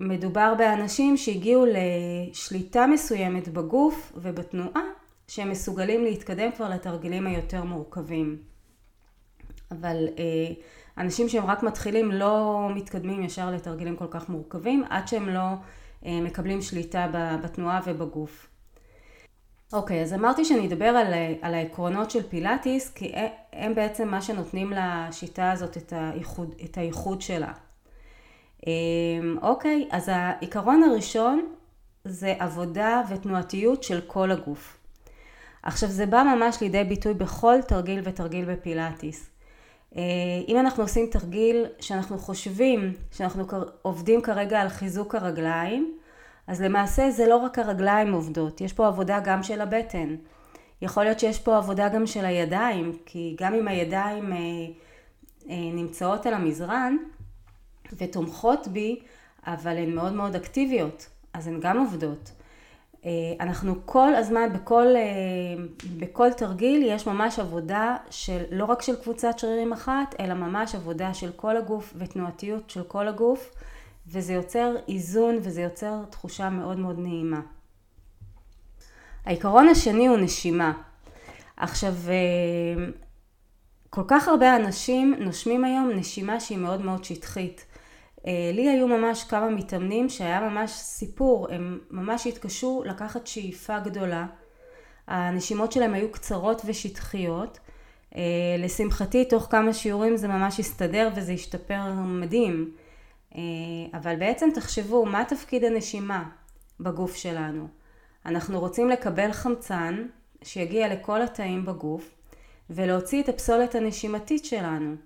מדובר 0.00 0.54
באנשים 0.58 1.16
שהגיעו 1.16 1.64
לשליטה 1.66 2.86
מסוימת 2.86 3.48
בגוף 3.48 4.12
ובתנועה 4.16 4.82
שהם 5.28 5.50
מסוגלים 5.50 6.04
להתקדם 6.04 6.52
כבר 6.52 6.68
לתרגילים 6.68 7.26
היותר 7.26 7.64
מורכבים. 7.64 8.36
אבל 9.70 10.06
אה, 10.18 10.52
אנשים 10.98 11.28
שהם 11.28 11.46
רק 11.46 11.62
מתחילים 11.62 12.12
לא 12.12 12.68
מתקדמים 12.74 13.22
ישר 13.22 13.50
לתרגילים 13.50 13.96
כל 13.96 14.06
כך 14.10 14.28
מורכבים 14.28 14.84
עד 14.90 15.08
שהם 15.08 15.28
לא 15.28 15.40
אה, 16.06 16.20
מקבלים 16.20 16.62
שליטה 16.62 17.06
בתנועה 17.42 17.80
ובגוף. 17.86 18.46
אוקיי, 19.72 20.02
אז 20.02 20.14
אמרתי 20.14 20.44
שאני 20.44 20.66
אדבר 20.66 20.84
על, 20.84 21.12
על 21.42 21.54
העקרונות 21.54 22.10
של 22.10 22.22
פילאטיס 22.28 22.90
כי 22.90 23.12
הם 23.52 23.74
בעצם 23.74 24.08
מה 24.08 24.22
שנותנים 24.22 24.72
לשיטה 24.76 25.52
הזאת 25.52 25.76
את 25.76 25.92
הייחוד, 25.96 26.54
את 26.64 26.78
הייחוד 26.78 27.22
שלה. 27.22 27.52
אה, 28.66 28.72
אוקיי, 29.42 29.88
אז 29.90 30.10
העיקרון 30.12 30.82
הראשון 30.82 31.54
זה 32.04 32.34
עבודה 32.38 33.02
ותנועתיות 33.08 33.82
של 33.82 34.00
כל 34.06 34.30
הגוף. 34.30 34.78
עכשיו 35.62 35.88
זה 35.88 36.06
בא 36.06 36.22
ממש 36.22 36.60
לידי 36.60 36.84
ביטוי 36.84 37.14
בכל 37.14 37.62
תרגיל 37.68 38.00
ותרגיל 38.04 38.44
בפילאטיס. 38.52 39.30
אם 40.48 40.56
אנחנו 40.60 40.82
עושים 40.82 41.06
תרגיל 41.10 41.66
שאנחנו 41.80 42.18
חושבים 42.18 42.92
שאנחנו 43.10 43.44
עובדים 43.82 44.22
כרגע 44.22 44.60
על 44.60 44.68
חיזוק 44.68 45.14
הרגליים, 45.14 45.98
אז 46.46 46.62
למעשה 46.62 47.10
זה 47.10 47.26
לא 47.26 47.36
רק 47.36 47.58
הרגליים 47.58 48.12
עובדות, 48.12 48.60
יש 48.60 48.72
פה 48.72 48.86
עבודה 48.86 49.20
גם 49.20 49.42
של 49.42 49.60
הבטן. 49.60 50.16
יכול 50.82 51.04
להיות 51.04 51.20
שיש 51.20 51.38
פה 51.38 51.56
עבודה 51.56 51.88
גם 51.88 52.06
של 52.06 52.24
הידיים, 52.24 52.92
כי 53.06 53.36
גם 53.40 53.54
אם 53.54 53.68
הידיים 53.68 54.32
אה, 54.32 54.38
אה, 55.50 55.70
נמצאות 55.72 56.26
על 56.26 56.34
המזרן 56.34 56.96
ותומכות 57.92 58.68
בי, 58.68 59.00
אבל 59.46 59.76
הן 59.76 59.94
מאוד 59.94 60.12
מאוד 60.12 60.36
אקטיביות, 60.36 61.08
אז 61.32 61.46
הן 61.46 61.60
גם 61.60 61.78
עובדות. 61.78 62.30
אה, 63.08 63.44
אנחנו 63.46 63.74
כל 63.84 64.14
הזמן, 64.14 64.52
בכל, 64.52 64.86
בכל 65.98 66.32
תרגיל 66.32 66.82
יש 66.86 67.06
ממש 67.06 67.38
עבודה 67.38 67.96
של, 68.10 68.42
לא 68.50 68.64
רק 68.64 68.82
של 68.82 68.96
קבוצת 68.96 69.38
שרירים 69.38 69.72
אחת, 69.72 70.14
אלא 70.20 70.34
ממש 70.34 70.74
עבודה 70.74 71.14
של 71.14 71.30
כל 71.36 71.56
הגוף 71.56 71.94
ותנועתיות 71.96 72.70
של 72.70 72.82
כל 72.82 73.08
הגוף, 73.08 73.54
וזה 74.06 74.32
יוצר 74.32 74.74
איזון 74.88 75.38
וזה 75.42 75.62
יוצר 75.62 76.04
תחושה 76.10 76.50
מאוד 76.50 76.78
מאוד 76.78 76.98
נעימה. 76.98 77.40
העיקרון 79.24 79.68
השני 79.68 80.06
הוא 80.06 80.18
נשימה. 80.18 80.72
עכשיו, 81.56 81.94
אה, 82.08 82.84
כל 83.90 84.02
כך 84.08 84.28
הרבה 84.28 84.56
אנשים 84.56 85.14
נושמים 85.18 85.64
היום 85.64 85.90
נשימה 85.94 86.40
שהיא 86.40 86.58
מאוד 86.58 86.84
מאוד 86.84 87.04
שטחית. 87.04 87.64
אה, 88.26 88.50
לי 88.54 88.68
היו 88.68 88.88
ממש 88.88 89.24
כמה 89.24 89.50
מתאמנים 89.50 90.08
שהיה 90.08 90.40
ממש 90.40 90.70
סיפור, 90.70 91.46
הם 91.50 91.78
ממש 91.90 92.26
התקשו 92.26 92.82
לקחת 92.86 93.26
שאיפה 93.26 93.78
גדולה. 93.78 94.26
הנשימות 95.06 95.72
שלהם 95.72 95.94
היו 95.94 96.12
קצרות 96.12 96.62
ושטחיות. 96.64 97.58
אה, 98.16 98.22
לשמחתי, 98.58 99.24
תוך 99.24 99.46
כמה 99.50 99.72
שיעורים 99.72 100.16
זה 100.16 100.28
ממש 100.28 100.60
הסתדר 100.60 101.08
וזה 101.16 101.32
השתפר 101.32 101.92
מדהים. 101.94 102.72
אבל 103.94 104.16
בעצם 104.16 104.48
תחשבו, 104.54 105.06
מה 105.06 105.24
תפקיד 105.24 105.64
הנשימה 105.64 106.24
בגוף 106.80 107.16
שלנו? 107.16 107.68
אנחנו 108.26 108.60
רוצים 108.60 108.88
לקבל 108.88 109.32
חמצן 109.32 110.06
שיגיע 110.42 110.88
לכל 110.88 111.22
התאים 111.22 111.64
בגוף 111.64 112.14
ולהוציא 112.70 113.22
את 113.22 113.28
הפסולת 113.28 113.74
הנשימתית 113.74 114.44
שלנו. 114.44 114.96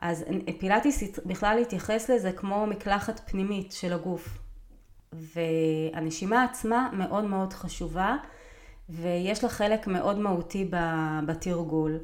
אז 0.00 0.24
פילאטיס 0.58 1.02
בכלל 1.26 1.58
התייחס 1.62 2.10
לזה 2.10 2.32
כמו 2.32 2.66
מקלחת 2.66 3.20
פנימית 3.30 3.72
של 3.72 3.92
הגוף. 3.92 4.38
והנשימה 5.12 6.44
עצמה 6.44 6.90
מאוד 6.92 7.24
מאוד 7.24 7.52
חשובה 7.52 8.16
ויש 8.88 9.44
לה 9.44 9.50
חלק 9.50 9.86
מאוד 9.86 10.18
מהותי 10.18 10.70
בתרגול. 11.26 11.98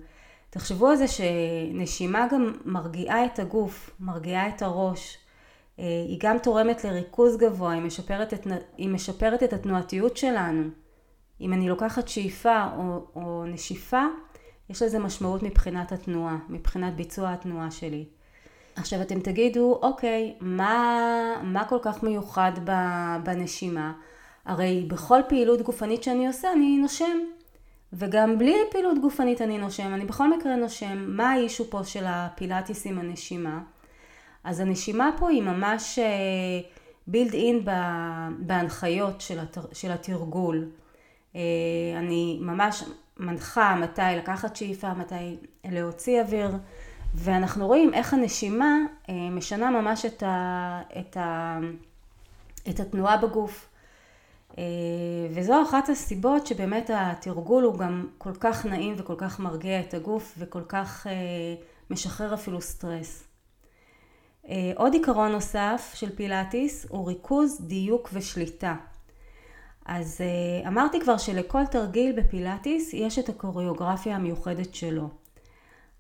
תחשבו 0.51 0.89
על 0.89 0.97
זה 0.97 1.05
שנשימה 1.09 2.27
גם 2.31 2.53
מרגיעה 2.65 3.25
את 3.25 3.39
הגוף, 3.39 3.91
מרגיעה 4.01 4.49
את 4.49 4.63
הראש, 4.63 5.19
אה, 5.79 5.85
היא 6.09 6.19
גם 6.21 6.39
תורמת 6.39 6.85
לריכוז 6.85 7.37
גבוה, 7.37 7.73
היא 7.73 7.83
משפרת 7.83 8.35
את, 8.35 8.47
היא 8.77 8.89
משפרת 8.89 9.43
את 9.43 9.53
התנועתיות 9.53 10.17
שלנו. 10.17 10.69
אם 11.41 11.53
אני 11.53 11.69
לוקחת 11.69 12.09
שאיפה 12.09 12.65
או, 12.77 13.07
או 13.15 13.45
נשיפה, 13.47 14.05
יש 14.71 14.83
לזה 14.83 14.99
משמעות 14.99 15.43
מבחינת 15.43 15.93
התנועה, 15.93 16.39
מבחינת 16.49 16.95
ביצוע 16.95 17.33
התנועה 17.33 17.71
שלי. 17.71 18.05
עכשיו 18.77 19.03
אתם 19.03 19.21
תגידו, 19.21 19.79
אוקיי, 19.83 20.35
מה, 20.41 21.35
מה 21.43 21.65
כל 21.65 21.79
כך 21.83 22.03
מיוחד 22.03 22.53
בנשימה? 23.23 23.93
הרי 24.45 24.85
בכל 24.89 25.21
פעילות 25.29 25.63
גופנית 25.63 26.03
שאני 26.03 26.27
עושה 26.27 26.53
אני 26.53 26.79
נושם. 26.79 27.19
וגם 27.93 28.39
בלי 28.39 28.55
פעילות 28.71 28.99
גופנית 28.99 29.43
אני 29.43 29.59
נושם, 29.59 29.95
אני 29.95 30.05
בכל 30.05 30.37
מקרה 30.37 30.57
נושם. 30.57 31.17
מה 31.17 31.31
האישו 31.31 31.71
פה 31.71 31.85
של 31.85 32.05
הפילאטיס 32.07 32.87
עם 32.87 32.99
הנשימה? 32.99 33.61
אז 34.45 34.61
הנשימה 34.61 35.11
פה 35.19 35.31
היא 35.31 35.43
ממש 35.43 35.99
בילד 37.07 37.35
אה, 37.35 37.41
אין 37.41 37.65
בהנחיות 38.39 39.21
של 39.73 39.91
התרגול. 39.93 40.69
אה, 41.37 41.41
אני 41.99 42.39
ממש 42.41 42.85
מנחה 43.17 43.77
מתי 43.77 44.03
לקחת 44.17 44.57
שאיפה, 44.57 44.95
מתי 44.95 45.37
להוציא 45.65 46.21
אוויר, 46.21 46.51
ואנחנו 47.15 47.67
רואים 47.67 47.95
איך 47.95 48.15
הנשימה 48.15 48.79
אה, 49.09 49.15
משנה 49.31 49.71
ממש 49.71 50.05
את, 50.05 50.23
ה, 50.23 50.83
את, 51.01 51.17
ה, 51.17 51.59
את 52.71 52.81
התנועה 52.81 53.17
בגוף. 53.17 53.69
וזו 55.35 55.63
אחת 55.63 55.89
הסיבות 55.89 56.47
שבאמת 56.47 56.91
התרגול 56.95 57.65
הוא 57.65 57.79
גם 57.79 58.07
כל 58.19 58.35
כך 58.41 58.67
נעים 58.67 58.95
וכל 58.99 59.15
כך 59.19 59.41
מרגיע 59.41 59.81
את 59.81 59.95
הגוף 59.95 60.35
וכל 60.39 60.63
כך 60.69 61.07
משחרר 61.91 62.35
אפילו 62.35 62.61
סטרס. 62.61 63.25
אה, 64.49 64.73
עוד 64.77 64.95
עיקרון 64.95 65.33
נוסף 65.33 65.93
של 65.95 66.17
פילאטיס 66.17 66.87
הוא 66.89 67.09
ריכוז, 67.09 67.61
דיוק 67.61 68.09
ושליטה. 68.13 68.75
אז 69.87 70.21
אה, 70.21 70.69
אמרתי 70.69 71.01
כבר 71.01 71.17
שלכל 71.17 71.67
תרגיל 71.67 72.21
בפילאטיס 72.21 72.95
יש 72.95 73.19
את 73.19 73.29
הקוריאוגרפיה 73.29 74.17
המיוחדת 74.17 74.75
שלו. 74.75 75.09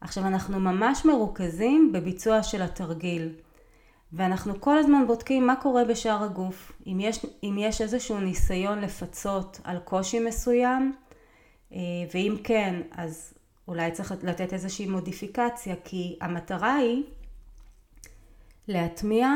עכשיו 0.00 0.26
אנחנו 0.26 0.60
ממש 0.60 1.04
מרוכזים 1.04 1.92
בביצוע 1.92 2.42
של 2.42 2.62
התרגיל 2.62 3.32
ואנחנו 4.12 4.60
כל 4.60 4.78
הזמן 4.78 5.06
בודקים 5.06 5.46
מה 5.46 5.56
קורה 5.56 5.84
בשאר 5.84 6.22
הגוף. 6.22 6.72
אם 6.86 6.98
יש, 7.00 7.26
אם 7.42 7.56
יש 7.58 7.80
איזשהו 7.80 8.20
ניסיון 8.20 8.78
לפצות 8.80 9.60
על 9.64 9.78
קושי 9.78 10.20
מסוים 10.20 10.94
אה, 11.72 11.78
ואם 12.14 12.36
כן 12.44 12.80
אז 12.90 13.34
אולי 13.68 13.90
צריך 13.90 14.12
לתת 14.22 14.52
איזושהי 14.52 14.86
מודיפיקציה 14.86 15.74
כי 15.84 16.18
המטרה 16.20 16.74
היא 16.74 17.02
להטמיע 18.68 19.28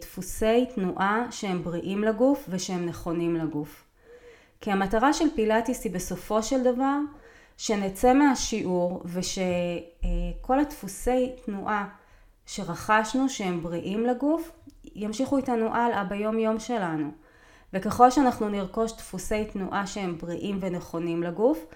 דפוסי 0.00 0.66
תנועה 0.74 1.26
שהם 1.30 1.62
בריאים 1.62 2.04
לגוף 2.04 2.44
ושהם 2.48 2.86
נכונים 2.86 3.36
לגוף. 3.36 3.84
כי 4.60 4.72
המטרה 4.72 5.12
של 5.12 5.24
פילאטיס 5.34 5.84
היא 5.84 5.92
בסופו 5.92 6.42
של 6.42 6.62
דבר 6.62 6.98
שנצא 7.56 8.12
מהשיעור 8.12 9.02
ושכל 9.04 10.60
הדפוסי 10.60 11.32
תנועה 11.44 11.88
שרכשנו 12.46 13.28
שהם 13.28 13.62
בריאים 13.62 14.06
לגוף 14.06 14.50
ימשיכו 14.94 15.36
איתנו 15.36 15.74
הלאה 15.74 16.04
ביום 16.04 16.38
יום 16.38 16.58
שלנו. 16.58 17.10
וככל 17.72 18.10
שאנחנו 18.10 18.48
נרכוש 18.48 18.92
דפוסי 18.92 19.44
תנועה 19.44 19.86
שהם 19.86 20.18
בריאים 20.18 20.58
ונכונים 20.60 21.22
לגוף, 21.22 21.66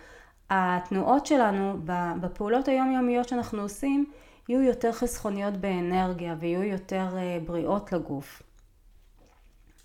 התנועות 0.50 1.26
שלנו 1.26 1.76
בפעולות 2.20 2.68
היומיומיות 2.68 3.28
שאנחנו 3.28 3.62
עושים 3.62 4.06
יהיו 4.48 4.62
יותר 4.62 4.92
חסכוניות 4.92 5.54
באנרגיה 5.54 6.36
ויהיו 6.40 6.62
יותר 6.62 7.06
אה, 7.16 7.38
בריאות 7.46 7.92
לגוף. 7.92 8.42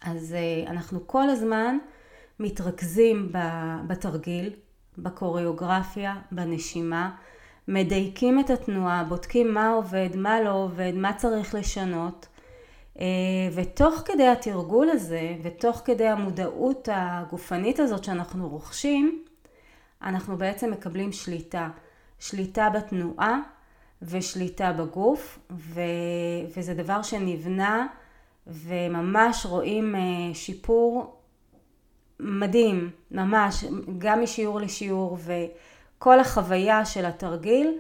אז 0.02 0.34
אה, 0.34 0.72
אנחנו 0.72 1.08
כל 1.08 1.30
הזמן 1.30 1.78
מתרכזים 2.40 3.32
בתרגיל, 3.88 4.54
בקוריאוגרפיה, 4.98 6.16
בנשימה, 6.32 7.16
מדייקים 7.68 8.40
את 8.40 8.50
התנועה, 8.50 9.04
בודקים 9.04 9.54
מה 9.54 9.70
עובד, 9.70 10.10
מה 10.16 10.42
לא 10.42 10.54
עובד, 10.54 10.92
מה 10.96 11.14
צריך 11.14 11.56
לשנות. 11.56 12.28
אה, 13.00 13.06
ותוך 13.56 14.02
כדי 14.06 14.28
התרגול 14.28 14.90
הזה, 14.90 15.36
ותוך 15.44 15.82
כדי 15.86 16.08
המודעות 16.08 16.90
הגופנית 16.92 17.80
הזאת 17.80 18.04
שאנחנו 18.04 18.50
רוכשים, 18.50 19.24
אנחנו 20.02 20.38
בעצם 20.38 20.72
מקבלים 20.72 21.12
שליטה. 21.12 21.70
שליטה 22.20 22.70
בתנועה, 22.70 23.40
ושליטה 24.02 24.72
בגוף, 24.74 25.40
ו, 25.52 25.82
וזה 26.58 26.74
דבר 26.74 27.02
שנבנה 27.02 27.88
וממש 28.48 29.46
רואים 29.46 29.96
אה, 29.96 30.00
שיפור 30.34 31.16
מדהים, 32.20 32.90
ממש, 33.12 33.66
גם 33.98 34.24
משיעור 34.24 34.60
לשיעור 34.60 35.18
וכל 35.98 36.20
החוויה 36.20 36.86
של 36.86 37.06
התרגיל 37.06 37.78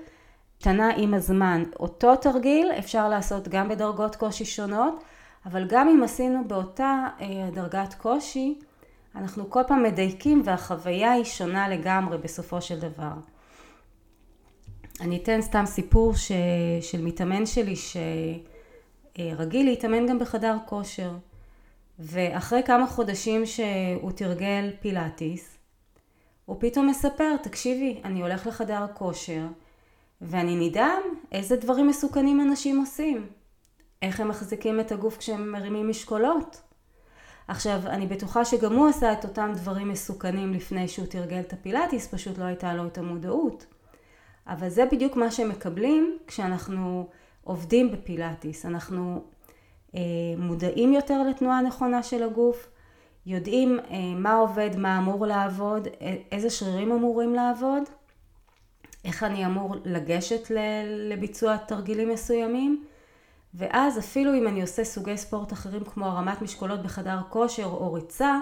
קטנה 0.60 0.90
עם 0.98 1.14
הזמן. 1.14 1.64
אותו 1.80 2.16
תרגיל 2.16 2.72
אפשר 2.80 3.10
לעשות 3.10 3.48
גם 3.48 3.70
בדרגות 3.70 4.16
קושי 4.16 4.46
שונות, 4.46 5.04
אבל 5.46 5.68
גם 5.68 5.88
אם 5.88 6.04
עשינו 6.04 6.44
באותה 6.48 7.08
אה, 7.22 7.50
דרגת 7.54 7.94
קושי, 7.94 8.60
אנחנו 9.16 9.50
כל 9.50 9.62
פעם 9.68 9.84
מדייקים 9.84 10.42
והחוויה 10.46 11.12
היא 11.12 11.24
שונה 11.24 11.70
לגמרי 11.70 12.18
בסופו 12.18 12.62
של 12.62 12.80
דבר. 12.80 13.14
אני 15.00 15.18
אתן 15.18 15.42
סתם 15.42 15.64
סיפור 15.66 16.16
ש... 16.16 16.32
של 16.82 17.02
מתאמן 17.02 17.46
שלי 17.46 17.76
שרגיל 19.18 19.66
להתאמן 19.66 20.08
גם 20.08 20.20
בחדר 20.20 20.58
כושר. 20.66 21.12
ואחרי 22.00 22.64
כמה 22.64 22.88
חודשים 22.88 23.46
שהוא 23.46 24.12
תרגל 24.12 24.72
פילאטיס 24.82 25.58
הוא 26.46 26.58
פתאום 26.60 26.88
מספר 26.88 27.38
תקשיבי 27.44 28.02
אני 28.04 28.22
הולך 28.22 28.48
לחדר 28.48 28.86
כושר 28.94 29.42
ואני 30.22 30.70
נדהם 30.70 31.02
איזה 31.32 31.56
דברים 31.56 31.88
מסוכנים 31.88 32.42
אנשים 32.42 32.80
עושים. 32.80 33.28
איך 34.02 34.20
הם 34.20 34.28
מחזיקים 34.28 34.80
את 34.80 34.92
הגוף 34.92 35.18
כשהם 35.18 35.52
מרימים 35.52 35.90
משקולות? 35.90 36.62
עכשיו 37.48 37.82
אני 37.86 38.08
בטוחה 38.08 38.46
שגם 38.46 38.76
הוא 38.76 38.88
עשה 38.88 39.14
את 39.14 39.24
אותם 39.24 39.52
דברים 39.56 39.90
מסוכנים 39.90 40.54
לפני 40.54 40.88
שהוא 40.88 41.08
תרגל 41.08 41.40
את 41.40 41.54
הפילאטיס 41.54 42.08
פשוט 42.08 42.38
לא 42.38 42.44
הייתה 42.44 42.74
לו 42.74 42.88
את 42.88 42.98
המודעות 42.98 43.66
אבל 44.48 44.70
זה 44.70 44.86
בדיוק 44.92 45.16
מה 45.16 45.32
שמקבלים 45.32 46.18
כשאנחנו 46.28 47.08
עובדים 47.44 47.92
בפילאטיס. 47.92 48.66
אנחנו 48.66 49.24
אה, 49.96 50.02
מודעים 50.38 50.94
יותר 50.94 51.24
לתנועה 51.30 51.58
הנכונה 51.60 52.04
של 52.04 52.24
הגוף, 52.24 52.70
יודעים 53.26 53.80
אה, 53.80 53.98
מה 54.16 54.34
עובד, 54.34 54.70
מה 54.78 54.98
אמור 54.98 55.26
לעבוד, 55.26 55.88
איזה 56.32 56.50
שרירים 56.50 56.92
אמורים 56.92 57.36
לעבוד, 57.36 57.84
איך 59.06 59.24
אני 59.24 59.46
אמור 59.46 59.76
לגשת 59.86 60.52
לביצוע 61.10 61.58
תרגילים 61.58 62.10
מסוימים, 62.10 62.86
ואז 63.54 64.00
אפילו 64.00 64.34
אם 64.34 64.48
אני 64.48 64.62
עושה 64.62 64.84
סוגי 64.84 65.18
ספורט 65.18 65.54
אחרים 65.54 65.84
כמו 65.84 66.06
הרמת 66.06 66.42
משקולות 66.42 66.84
בחדר 66.84 67.20
כושר 67.30 67.66
או 67.66 67.94
ריצה, 67.94 68.40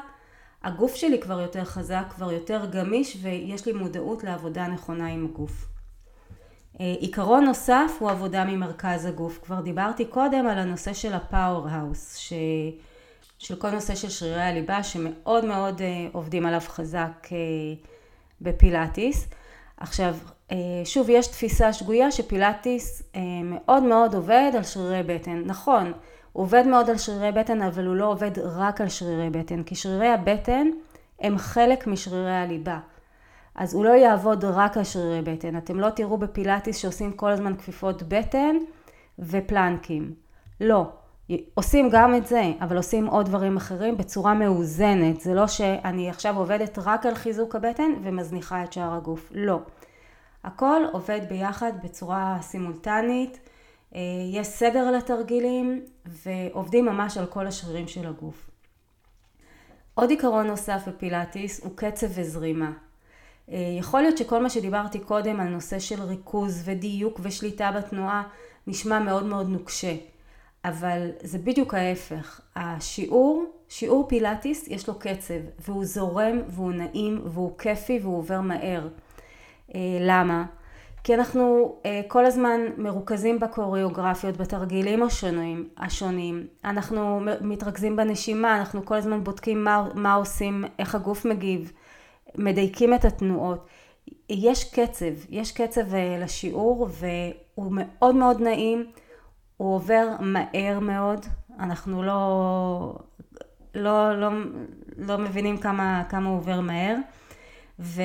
הגוף 0.64 0.96
שלי 0.96 1.22
כבר 1.22 1.40
יותר 1.40 1.66
חזק, 1.66 2.04
כבר 2.10 2.32
יותר 2.32 2.66
גמיש 2.72 3.18
ויש 3.22 3.66
לי 3.66 3.74
מודעות 3.74 4.24
לעבודה 4.24 4.68
נכונה 4.68 5.08
עם 5.08 5.26
הגוף. 5.26 5.66
אה, 6.82 6.96
עיקרון 7.00 7.46
נוסף 7.46 7.92
הוא 8.00 8.10
עבודה 8.10 8.46
ממרכז 8.46 9.06
הגוף. 9.06 9.40
כבר 9.44 9.62
דיברתי 9.62 10.06
קודם 10.06 10.48
על 10.48 10.58
הנושא 10.58 10.94
של 10.94 11.14
הפאוור 11.14 11.68
האוס, 11.70 12.16
ש... 12.16 12.34
של 13.40 13.56
כל 13.56 13.70
נושא 13.70 13.96
של 13.96 14.10
שרירי 14.10 14.42
הליבה 14.42 14.84
שמאוד 14.84 15.46
מאוד 15.46 15.82
אה, 15.82 16.08
עובדים 16.12 16.46
עליו 16.46 16.62
חזק 16.68 17.28
אה, 17.32 17.38
בפילאטיס. 18.42 19.28
עכשיו, 19.78 20.16
שוב, 20.86 21.10
יש 21.10 21.28
תפיסה 21.28 21.74
שגויה 21.74 22.12
שפילאטיס 22.12 23.04
מאוד 23.44 23.84
מאוד 23.84 24.16
עובד 24.16 24.52
על 24.58 24.64
שרירי 24.64 25.04
בטן. 25.04 25.44
נכון, 25.46 25.92
הוא 26.34 26.44
עובד 26.44 26.68
מאוד 26.68 26.90
על 26.90 26.98
שרירי 26.98 27.32
בטן, 27.32 27.62
אבל 27.62 27.86
הוא 27.86 27.96
לא 27.96 28.06
עובד 28.06 28.32
רק 28.40 28.82
על 28.82 28.90
שרירי 28.90 29.30
בטן, 29.30 29.64
כי 29.64 29.76
שרירי 29.76 30.08
הבטן 30.08 30.68
הם 31.20 31.38
חלק 31.38 31.88
משרירי 31.88 32.36
הליבה. 32.36 32.80
אז 33.60 33.74
הוא 33.74 33.86
לא 33.86 33.90
יעבוד 33.90 34.46
רק 34.46 34.78
על 34.78 34.84
שרירי 34.84 35.22
בטן. 35.22 35.58
אתם 35.58 35.80
לא 35.80 35.90
תראו 35.90 36.18
בפילאטיס 36.18 36.78
שעושים 36.78 37.12
כל 37.12 37.32
הזמן 37.32 37.56
כפיפות 37.58 38.04
בטן 38.04 38.56
ופלנקים. 39.20 40.14
לא. 40.62 40.90
עושים 41.54 41.90
גם 41.92 42.16
את 42.16 42.28
זה, 42.28 42.52
אבל 42.62 42.78
עושים 42.78 43.08
עוד 43.08 43.26
דברים 43.26 43.58
אחרים 43.58 43.98
בצורה 43.98 44.34
מאוזנת. 44.34 45.22
זה 45.22 45.34
לא 45.34 45.48
שאני 45.48 46.10
עכשיו 46.10 46.38
עובדת 46.38 46.80
רק 46.80 47.06
על 47.06 47.16
חיזוק 47.16 47.56
הבטן 47.56 47.92
ומזניחה 48.04 48.64
את 48.64 48.74
שאר 48.74 48.94
הגוף. 48.94 49.32
לא. 49.36 49.60
הכל 50.44 50.82
עובד 50.92 51.22
ביחד 51.30 51.72
בצורה 51.84 52.38
סימולטנית. 52.42 53.40
אה, 53.96 54.00
יש 54.34 54.48
סדר 54.48 54.92
לתרגילים 54.92 55.82
ועובדים 56.06 56.86
ממש 56.86 57.18
על 57.18 57.26
כל 57.26 57.48
השרירים 57.48 57.88
של 57.88 58.08
הגוף. 58.08 58.50
עוד 59.94 60.10
עיקרון 60.10 60.48
נוסף 60.48 60.82
בפילאטיס 60.88 61.64
הוא 61.64 61.72
קצב 61.76 62.08
וזרימה. 62.16 62.72
אה, 63.52 63.58
יכול 63.80 64.02
להיות 64.02 64.18
שכל 64.18 64.44
מה 64.44 64.50
שדיברתי 64.50 65.00
קודם 65.00 65.40
על 65.40 65.48
נושא 65.48 65.80
של 65.80 66.02
ריכוז 66.02 66.62
ודיוק 66.66 67.20
ושליטה 67.24 67.72
בתנועה 67.72 68.24
נשמע 68.68 69.00
מאוד 69.00 69.26
מאוד 69.26 69.50
נוקשה, 69.50 69.96
אבל 70.66 71.10
זה 71.24 71.38
בדיוק 71.38 71.74
ההפך. 71.74 72.42
השיעור, 72.56 73.46
שיעור 73.70 74.08
פילאטיס 74.08 74.68
יש 74.68 74.88
לו 74.88 75.00
קצב 75.00 75.40
והוא 75.60 75.86
זורם 75.86 76.42
והוא 76.48 76.72
נעים 76.72 77.22
והוא 77.26 77.58
כיפי 77.58 78.00
והוא 78.02 78.18
עובר 78.18 78.42
מהר. 78.42 78.88
אה, 79.76 79.80
למה? 80.02 80.46
כי 81.04 81.16
אנחנו 81.16 81.76
אה, 81.86 82.02
כל 82.08 82.26
הזמן 82.26 82.62
מרוכזים 82.78 83.40
בקוריאוגרפיות, 83.40 84.38
בתרגילים 84.38 85.04
השונים, 85.04 85.70
השונים. 85.78 86.48
אנחנו 86.66 87.22
מתרכזים 87.42 87.96
בנשימה, 87.96 88.58
אנחנו 88.58 88.86
כל 88.86 88.96
הזמן 88.96 89.24
בודקים 89.24 89.64
מה, 89.64 89.88
מה 89.96 90.14
עושים, 90.14 90.66
איך 90.80 90.96
הגוף 90.96 91.26
מגיב. 91.26 91.72
מדייקים 92.38 92.94
את 92.94 93.06
התנועות. 93.06 93.68
יש 94.30 94.74
קצב, 94.74 95.14
יש 95.30 95.52
קצב 95.52 95.94
אה, 95.94 96.18
לשיעור 96.20 96.88
והוא 96.92 97.72
מאוד 97.72 98.16
מאוד 98.16 98.42
נעים, 98.42 98.92
הוא 99.58 99.76
עובר 99.76 100.08
מהר 100.20 100.80
מאוד, 100.80 101.26
אנחנו 101.60 102.04
לא, 102.04 102.96
לא, 103.76 104.20
לא, 104.20 104.30
לא 104.98 105.18
מבינים 105.18 105.58
כמה, 105.58 106.04
כמה 106.10 106.30
הוא 106.30 106.38
עובר 106.38 106.62
מהר 106.62 106.96
וזה 107.80 107.98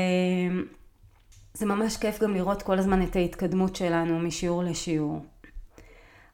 ממש 1.67 1.97
כיף 1.97 2.23
גם 2.23 2.35
לראות 2.35 2.63
כל 2.63 2.79
הזמן 2.79 3.03
את 3.03 3.17
ההתקדמות 3.17 3.77
שלנו 3.77 4.19
משיעור 4.19 4.65
לשיעור. 4.65 5.25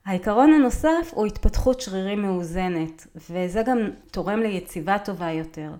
העיקרון 0.07 0.53
הנוסף 0.53 1.11
הוא 1.11 1.26
התפתחות 1.26 1.81
שרירים 1.81 2.22
מאוזנת 2.22 3.07
וזה 3.31 3.62
גם 3.66 3.79
תורם 4.11 4.40
ליציבה 4.40 4.98
טובה 4.98 5.31
יותר. 5.31 5.70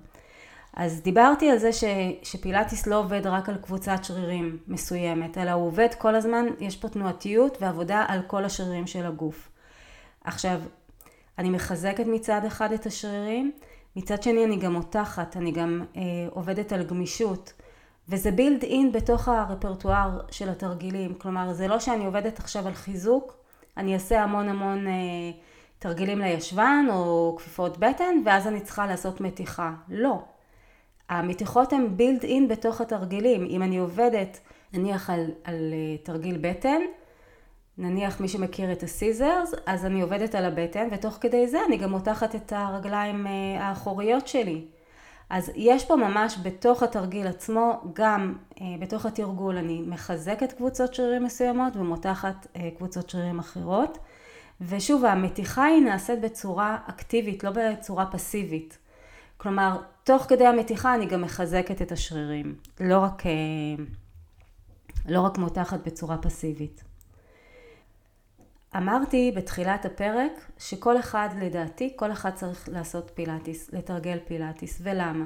אז 0.77 1.03
דיברתי 1.03 1.51
על 1.51 1.59
זה 1.59 1.73
ש, 1.73 1.85
שפילאטיס 2.23 2.87
לא 2.87 2.99
עובד 2.99 3.27
רק 3.27 3.49
על 3.49 3.57
קבוצת 3.57 3.99
שרירים 4.03 4.59
מסוימת, 4.69 5.39
אלא 5.39 5.51
הוא 5.51 5.67
עובד 5.67 5.89
כל 5.99 6.15
הזמן, 6.15 6.47
יש 6.61 6.77
פה 6.77 6.89
תנועתיות 6.89 7.59
ועבודה 7.61 8.05
על 8.09 8.23
כל 8.27 8.45
השרירים 8.45 8.87
של 8.87 9.07
הגוף. 9.07 9.49
עכשיו, 10.25 10.61
אני 11.39 11.51
מחזקת 11.51 12.07
מצד 12.07 12.41
אחד 12.47 12.73
את 12.73 12.87
השרירים, 12.87 13.53
מצד 13.97 14.23
שני 14.23 14.45
אני 14.45 14.57
גם 14.57 14.73
מותחת, 14.73 15.37
אני 15.37 15.53
גם 15.53 15.85
אה, 15.97 16.03
עובדת 16.31 16.73
על 16.73 16.83
גמישות, 16.83 17.53
וזה 18.09 18.31
בילד 18.31 18.63
אין 18.63 18.93
בתוך 18.93 19.29
הרפרטואר 19.29 20.21
של 20.31 20.49
התרגילים, 20.49 21.15
כלומר 21.15 21.53
זה 21.53 21.69
לא 21.69 21.81
שאני 21.81 22.07
עובדת 22.07 22.39
עכשיו 22.39 22.67
על 22.67 22.75
חיזוק, 22.75 23.37
אני 23.77 23.95
אעשה 23.95 24.23
המון 24.23 24.49
המון 24.49 24.87
אה, 24.87 24.93
תרגילים 25.79 26.19
לישבן 26.19 26.87
או 26.91 27.35
כפיפות 27.39 27.79
בטן, 27.79 28.23
ואז 28.25 28.47
אני 28.47 28.61
צריכה 28.61 28.87
לעשות 28.87 29.21
מתיחה. 29.21 29.73
לא. 29.89 30.23
המתיחות 31.11 31.73
הן 31.73 31.97
בילד 31.97 32.25
אין 32.25 32.49
בתוך 32.49 32.81
התרגילים. 32.81 33.47
אם 33.51 33.63
אני 33.63 33.79
עובדת 33.79 34.41
נניח 34.73 35.11
על, 35.11 35.31
על 35.45 35.73
אה, 35.73 35.97
תרגיל 36.03 36.39
בטן, 36.41 36.81
נניח 37.79 38.21
מי 38.21 38.29
שמכיר 38.29 38.73
את 38.73 38.83
הסיזרס, 38.83 39.55
אז 39.67 39.87
אני 39.87 40.01
עובדת 40.01 40.35
על 40.35 40.45
הבטן 40.45 40.89
ותוך 40.93 41.19
כדי 41.21 41.49
זה 41.49 41.59
אני 41.69 41.77
גם 41.77 41.91
מותחת 41.91 42.35
את 42.35 42.53
הרגליים 42.57 43.27
אה, 43.27 43.33
האחוריות 43.61 44.29
שלי. 44.29 44.65
אז 45.31 45.53
יש 45.55 45.85
פה 45.85 45.97
ממש 45.97 46.39
בתוך 46.43 46.83
התרגיל 46.83 47.27
עצמו, 47.27 47.81
גם 47.93 48.35
אה, 48.61 48.67
בתוך 48.81 49.07
התרגול 49.07 49.57
אני 49.57 49.83
מחזקת 49.87 50.53
קבוצות 50.53 50.95
שרירים 50.95 51.25
מסוימות 51.25 51.77
ומותחת 51.77 52.47
קבוצות 52.77 53.11
שרירים 53.11 53.39
אחרות. 53.39 53.99
ושוב, 54.61 55.05
המתיחה 55.05 55.65
היא 55.65 55.83
נעשית 55.83 56.21
בצורה 56.21 56.79
אקטיבית, 56.87 57.45
לא 57.45 57.51
בצורה 57.51 58.07
פסיבית. 58.07 58.79
כלומר, 59.43 59.77
תוך 60.05 60.23
כדי 60.23 60.47
המתיחה 60.47 60.95
אני 60.95 61.07
גם 61.07 61.23
מחזקת 61.23 61.83
את 61.83 61.93
השרירים, 61.93 62.55
לא 62.81 62.99
רק, 62.99 63.27
אה, 63.27 63.85
לא 65.09 65.21
רק 65.21 65.39
מותחת 65.39 65.87
בצורה 65.87 66.19
פסיבית. 66.19 66.85
אמרתי 68.77 69.33
בתחילת 69.37 69.85
הפרק 69.85 70.33
שכל 70.59 70.99
אחד 70.99 71.29
לדעתי, 71.41 71.93
כל 71.97 72.13
אחד 72.13 72.31
צריך 72.35 72.69
לעשות 72.73 73.11
פילאטיס, 73.15 73.73
לתרגל 73.73 74.19
פילאטיס, 74.27 74.81
ולמה? 74.83 75.25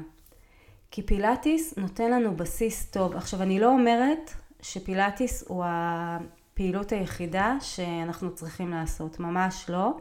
כי 0.91 1.03
פילאטיס 1.03 1.79
נותן 1.79 2.11
לנו 2.11 2.37
בסיס 2.37 2.91
טוב. 2.91 3.17
עכשיו 3.17 3.43
אני 3.43 3.61
לא 3.61 3.73
אומרת 3.73 4.31
שפילאטיס 4.63 5.45
הוא 5.49 5.65
הפעילות 5.67 6.93
היחידה 6.93 7.57
שאנחנו 7.61 8.35
צריכים 8.35 8.71
לעשות, 8.71 9.21
ממש 9.21 9.71
לא. 9.71 9.97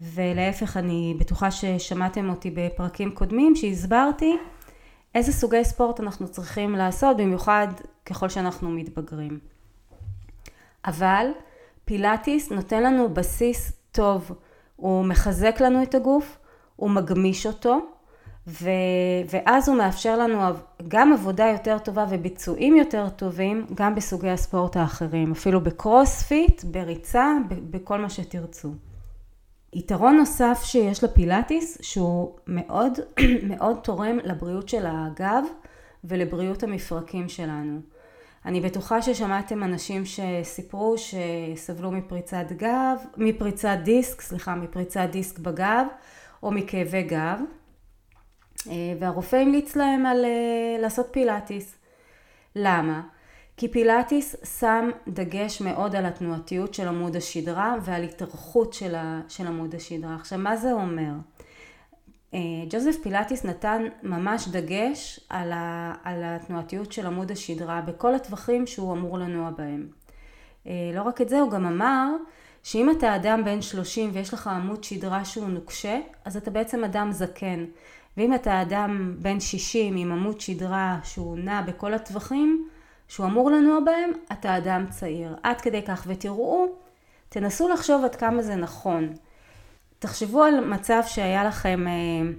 ולהפך 0.00 0.76
אני 0.76 1.14
בטוחה 1.18 1.50
ששמעתם 1.50 2.30
אותי 2.30 2.50
בפרקים 2.50 3.10
קודמים 3.10 3.56
שהסברתי 3.56 4.36
איזה 5.14 5.32
סוגי 5.32 5.64
ספורט 5.64 6.00
אנחנו 6.00 6.28
צריכים 6.28 6.74
לעשות 6.74 7.16
במיוחד 7.16 7.68
ככל 8.06 8.28
שאנחנו 8.28 8.70
מתבגרים. 8.70 9.38
אבל 10.86 11.26
פילאטיס 11.84 12.52
נותן 12.52 12.82
לנו 12.82 13.08
בסיס 13.14 13.72
טוב, 13.92 14.32
הוא 14.76 15.04
מחזק 15.04 15.60
לנו 15.60 15.82
את 15.82 15.94
הגוף, 15.94 16.38
הוא 16.76 16.90
מגמיש 16.90 17.46
אותו 17.46 17.78
ו... 18.46 18.70
ואז 19.30 19.68
הוא 19.68 19.76
מאפשר 19.76 20.18
לנו 20.18 20.38
גם 20.88 21.12
עבודה 21.12 21.46
יותר 21.46 21.78
טובה 21.78 22.06
וביצועים 22.10 22.76
יותר 22.76 23.08
טובים 23.08 23.66
גם 23.74 23.94
בסוגי 23.94 24.30
הספורט 24.30 24.76
האחרים, 24.76 25.32
אפילו 25.32 25.60
בקרוספיט, 25.60 26.64
בריצה, 26.64 27.32
בכל 27.70 27.98
מה 27.98 28.10
שתרצו. 28.10 28.68
יתרון 29.72 30.16
נוסף 30.16 30.60
שיש 30.64 31.04
לפילאטיס 31.04 31.78
שהוא 31.80 32.36
מאוד 32.46 32.92
מאוד 33.50 33.76
תורם 33.82 34.18
לבריאות 34.24 34.68
של 34.68 34.86
הגב 34.86 35.44
ולבריאות 36.04 36.62
המפרקים 36.62 37.28
שלנו. 37.28 37.80
אני 38.44 38.60
בטוחה 38.60 39.02
ששמעתם 39.02 39.62
אנשים 39.62 40.02
שסיפרו 40.04 40.94
שסבלו 40.98 41.90
מפריצת 41.92 42.46
גב, 42.56 42.98
מפריצת 43.16 43.78
דיסק, 43.82 44.20
סליחה, 44.20 44.54
מפריצת 44.54 45.08
דיסק 45.12 45.38
בגב 45.38 45.86
או 46.42 46.50
מכאבי 46.50 47.02
גב 47.02 47.40
אה, 48.68 48.94
והרופא 49.00 49.36
המליץ 49.36 49.76
להם 49.76 50.06
על 50.06 50.24
אה, 50.24 50.82
לעשות 50.82 51.06
פילאטיס. 51.10 51.74
למה? 52.56 53.02
כי 53.60 53.68
פילאטיס 53.68 54.36
שם 54.58 54.90
דגש 55.08 55.60
מאוד 55.60 55.96
על 55.96 56.06
התנועתיות 56.06 56.74
של 56.74 56.88
עמוד 56.88 57.16
השדרה 57.16 57.76
ועל 57.82 58.02
התארכות 58.02 58.72
של, 58.72 58.94
של 59.28 59.46
עמוד 59.46 59.74
השדרה. 59.74 60.14
עכשיו 60.14 60.38
מה 60.38 60.56
זה 60.56 60.72
אומר? 60.72 61.12
ג'וזף 62.70 62.96
פילטיס 63.02 63.44
נתן 63.44 63.82
ממש 64.02 64.48
דגש 64.48 65.20
על, 65.28 65.52
ה, 65.52 65.94
על 66.04 66.22
התנועתיות 66.24 66.92
של 66.92 67.06
עמוד 67.06 67.30
השדרה 67.30 67.80
בכל 67.80 68.14
הטווחים 68.14 68.66
שהוא 68.66 68.92
אמור 68.92 69.18
לנוע 69.18 69.50
בהם. 69.50 69.88
לא 70.66 71.02
רק 71.02 71.20
את 71.20 71.28
זה, 71.28 71.40
הוא 71.40 71.50
גם 71.50 71.66
אמר 71.66 72.08
שאם 72.62 72.90
אתה 72.90 73.16
אדם 73.16 73.44
בן 73.44 73.62
30 73.62 74.10
ויש 74.12 74.34
לך 74.34 74.46
עמוד 74.46 74.84
שדרה 74.84 75.24
שהוא 75.24 75.48
נוקשה, 75.48 76.00
אז 76.24 76.36
אתה 76.36 76.50
בעצם 76.50 76.84
אדם 76.84 77.12
זקן. 77.12 77.64
ואם 78.16 78.34
אתה 78.34 78.62
אדם 78.62 79.14
בן 79.18 79.40
60 79.40 79.96
עם 79.96 80.12
עמוד 80.12 80.40
שדרה 80.40 80.98
שהוא 81.04 81.38
נע 81.38 81.62
בכל 81.62 81.94
הטווחים 81.94 82.68
שהוא 83.10 83.26
אמור 83.26 83.50
לנוע 83.50 83.80
בהם, 83.80 84.10
אתה 84.32 84.56
אדם 84.56 84.86
צעיר. 84.90 85.36
עד 85.42 85.60
כדי 85.60 85.82
כך 85.82 86.04
ותראו, 86.06 86.66
תנסו 87.28 87.68
לחשוב 87.68 88.04
עד 88.04 88.16
כמה 88.16 88.42
זה 88.42 88.54
נכון. 88.54 89.12
תחשבו 89.98 90.42
על 90.42 90.64
מצב 90.64 91.02
שהיה 91.06 91.44
לכם 91.44 91.86
אה, 91.88 92.30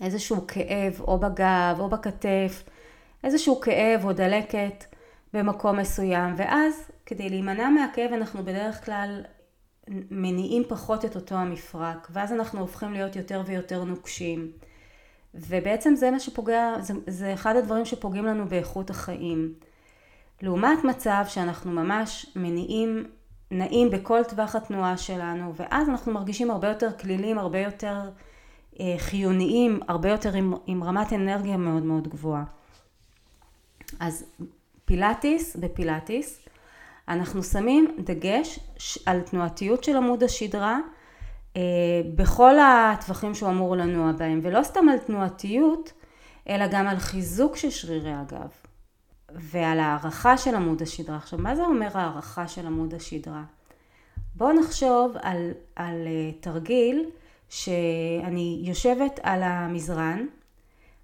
איזשהו 0.00 0.46
כאב 0.46 1.00
או 1.00 1.18
בגב 1.18 1.76
או 1.78 1.88
בכתף, 1.88 2.62
איזשהו 3.24 3.60
כאב 3.60 4.04
או 4.04 4.12
דלקת 4.12 4.84
במקום 5.32 5.78
מסוים, 5.78 6.34
ואז 6.36 6.90
כדי 7.06 7.28
להימנע 7.28 7.68
מהכאב 7.70 8.12
אנחנו 8.12 8.44
בדרך 8.44 8.84
כלל 8.84 9.22
מניעים 10.10 10.62
פחות 10.68 11.04
את 11.04 11.16
אותו 11.16 11.34
המפרק, 11.34 12.08
ואז 12.10 12.32
אנחנו 12.32 12.60
הופכים 12.60 12.92
להיות 12.92 13.16
יותר 13.16 13.42
ויותר 13.46 13.84
נוקשים. 13.84 14.52
ובעצם 15.34 15.94
זה 15.94 16.10
מה 16.10 16.20
שפוגע, 16.20 16.74
זה, 16.80 16.94
זה 17.06 17.34
אחד 17.34 17.56
הדברים 17.56 17.84
שפוגעים 17.84 18.24
לנו 18.24 18.46
באיכות 18.48 18.90
החיים. 18.90 19.54
לעומת 20.42 20.84
מצב 20.84 21.24
שאנחנו 21.28 21.72
ממש 21.72 22.26
מניעים, 22.36 23.04
נעים 23.50 23.90
בכל 23.90 24.24
טווח 24.24 24.56
התנועה 24.56 24.96
שלנו, 24.96 25.54
ואז 25.54 25.88
אנחנו 25.88 26.12
מרגישים 26.12 26.50
הרבה 26.50 26.68
יותר 26.68 26.92
כלילים, 27.00 27.38
הרבה 27.38 27.58
יותר 27.58 28.10
אה, 28.80 28.94
חיוניים, 28.98 29.80
הרבה 29.88 30.10
יותר 30.10 30.34
עם, 30.34 30.54
עם 30.66 30.84
רמת 30.84 31.12
אנרגיה 31.12 31.56
מאוד 31.56 31.82
מאוד 31.82 32.08
גבוהה. 32.08 32.44
אז 34.00 34.24
פילאטיס, 34.84 35.56
בפילאטיס, 35.56 36.48
אנחנו 37.08 37.42
שמים 37.42 37.96
דגש 37.98 38.58
על 39.06 39.20
תנועתיות 39.20 39.84
של 39.84 39.96
עמוד 39.96 40.22
השדרה 40.22 40.78
אה, 41.56 41.62
בכל 42.14 42.54
הטווחים 42.58 43.34
שהוא 43.34 43.48
אמור 43.48 43.76
לנוע 43.76 44.12
בהם, 44.12 44.40
ולא 44.42 44.62
סתם 44.62 44.88
על 44.88 44.98
תנועתיות, 44.98 45.92
אלא 46.48 46.66
גם 46.66 46.88
על 46.88 46.98
חיזוק 46.98 47.56
של 47.56 47.70
שרירי 47.70 48.12
הגב, 48.12 48.50
ועל 49.34 49.80
הערכה 49.80 50.36
של 50.36 50.54
עמוד 50.54 50.82
השדרה. 50.82 51.16
עכשיו, 51.16 51.38
מה 51.38 51.56
זה 51.56 51.62
אומר 51.62 51.98
הערכה 51.98 52.48
של 52.48 52.66
עמוד 52.66 52.94
השדרה? 52.94 53.42
בואו 54.34 54.52
נחשוב 54.52 55.16
על, 55.22 55.50
על 55.76 56.06
אה, 56.06 56.32
תרגיל 56.40 57.10
שאני 57.48 58.60
יושבת 58.64 59.20
על 59.22 59.42
המזרן, 59.42 60.26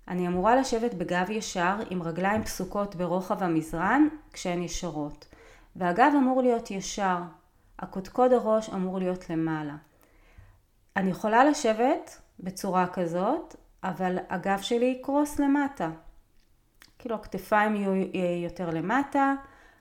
אני 0.08 0.28
אמורה 0.28 0.56
לשבת 0.56 0.94
בגב 0.94 1.30
ישר 1.30 1.76
עם 1.90 2.02
רגליים 2.02 2.44
פסוקות 2.44 2.96
ברוחב 2.96 3.42
המזרן 3.42 4.08
כשהן 4.32 4.62
ישרות. 4.62 5.26
והגב 5.76 6.12
אמור 6.16 6.42
להיות 6.42 6.70
ישר, 6.70 7.16
הקודקוד 7.78 8.32
הראש 8.32 8.70
אמור 8.70 8.98
להיות 8.98 9.30
למעלה. 9.30 9.76
אני 10.96 11.10
יכולה 11.10 11.44
לשבת 11.44 12.20
בצורה 12.40 12.86
כזאת, 12.86 13.56
אבל 13.84 14.16
הגב 14.28 14.58
שלי 14.62 14.96
יקרוס 14.98 15.38
למטה. 15.38 15.90
כאילו 16.98 17.14
הכתפיים 17.14 17.76
יהיו 17.76 17.92
יותר 18.44 18.70
למטה, 18.70 19.34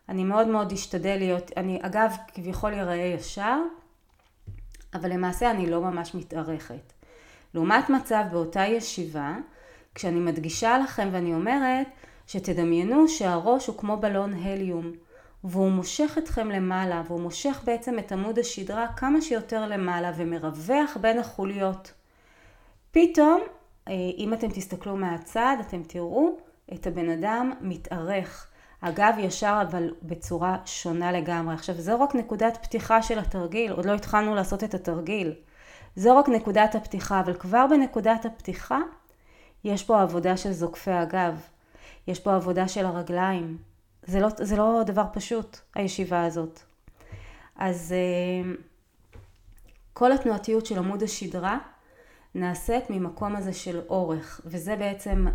אני 0.10 0.24
מאוד 0.24 0.48
מאוד 0.48 0.72
אשתדל 0.72 1.18
להיות, 1.18 1.52
אני 1.58 1.80
הגב 1.84 2.16
כביכול 2.34 2.74
ייראה 2.74 2.96
ישר, 2.96 3.60
אבל 4.94 5.14
למעשה 5.14 5.52
אני 5.52 5.70
לא 5.70 5.82
ממש 5.82 6.16
מתארכת. 6.16 6.94
לעומת 7.54 7.90
מצב 7.90 8.24
באותה 8.32 8.62
ישיבה, 8.62 9.36
כשאני 9.96 10.20
מדגישה 10.20 10.78
לכם 10.78 11.10
ואני 11.12 11.34
אומרת 11.34 11.88
שתדמיינו 12.28 13.08
שהראש 13.08 13.68
הוא 13.68 13.78
כמו 13.78 13.98
בלון 13.98 14.34
הליום. 14.34 14.92
והוא 15.44 15.72
מושך 15.72 16.18
אתכם 16.18 16.50
למעלה, 16.50 17.02
והוא 17.08 17.22
מושך 17.22 17.62
בעצם 17.66 18.00
את 18.00 18.12
עמוד 18.12 18.40
השדרה 18.40 18.88
כמה 18.88 19.22
שיותר 19.22 19.68
למעלה 19.68 20.12
ומרווח 20.16 20.98
בין 21.02 21.20
החוליות. 21.20 21.94
פתאום, 22.92 23.42
אה, 23.88 23.94
אם 24.18 24.34
אתם 24.34 24.48
תסתכלו 24.50 24.96
מהצד, 24.96 25.58
אתם 25.68 25.84
תראו 25.84 26.38
את 26.74 26.88
הבן 26.88 27.10
אדם 27.10 27.54
מתארך. 27.62 28.48
הגב 28.82 29.14
ישר 29.18 29.64
אבל 29.70 29.94
בצורה 30.04 30.58
שונה 30.66 31.12
לגמרי. 31.12 31.54
עכשיו 31.54 31.76
זו 31.76 32.00
רק 32.00 32.16
נקודת 32.16 32.58
פתיחה 32.62 33.02
של 33.02 33.20
התרגיל, 33.20 33.72
עוד 33.72 33.86
לא 33.86 33.94
התחלנו 33.94 34.36
לעשות 34.36 34.64
את 34.64 34.74
התרגיל. 34.74 35.34
זו 35.96 36.18
רק 36.18 36.30
נקודת 36.30 36.76
הפתיחה, 36.76 37.20
אבל 37.20 37.34
כבר 37.34 37.66
בנקודת 37.70 38.26
הפתיחה 38.26 38.80
יש 39.64 39.84
פה 39.84 40.02
עבודה 40.02 40.38
של 40.38 40.52
זוקפי 40.52 40.92
הגב, 40.92 41.42
יש 42.08 42.20
פה 42.20 42.36
עבודה 42.36 42.68
של 42.68 42.86
הרגליים, 42.86 43.58
זה 44.04 44.20
לא, 44.20 44.28
זה 44.38 44.56
לא 44.56 44.82
דבר 44.86 45.04
פשוט, 45.14 45.58
הישיבה 45.76 46.26
הזאת. 46.26 46.60
אז 47.56 47.94
אה, 47.98 48.52
כל 49.94 50.12
התנועתיות 50.12 50.66
של 50.66 50.78
עמוד 50.78 51.04
השדרה 51.04 51.58
נעשית 52.38 52.90
ממקום 52.90 53.36
הזה 53.36 53.54
של 53.54 53.80
אורך, 53.90 54.42
וזה 54.46 54.76
בעצם 54.76 55.26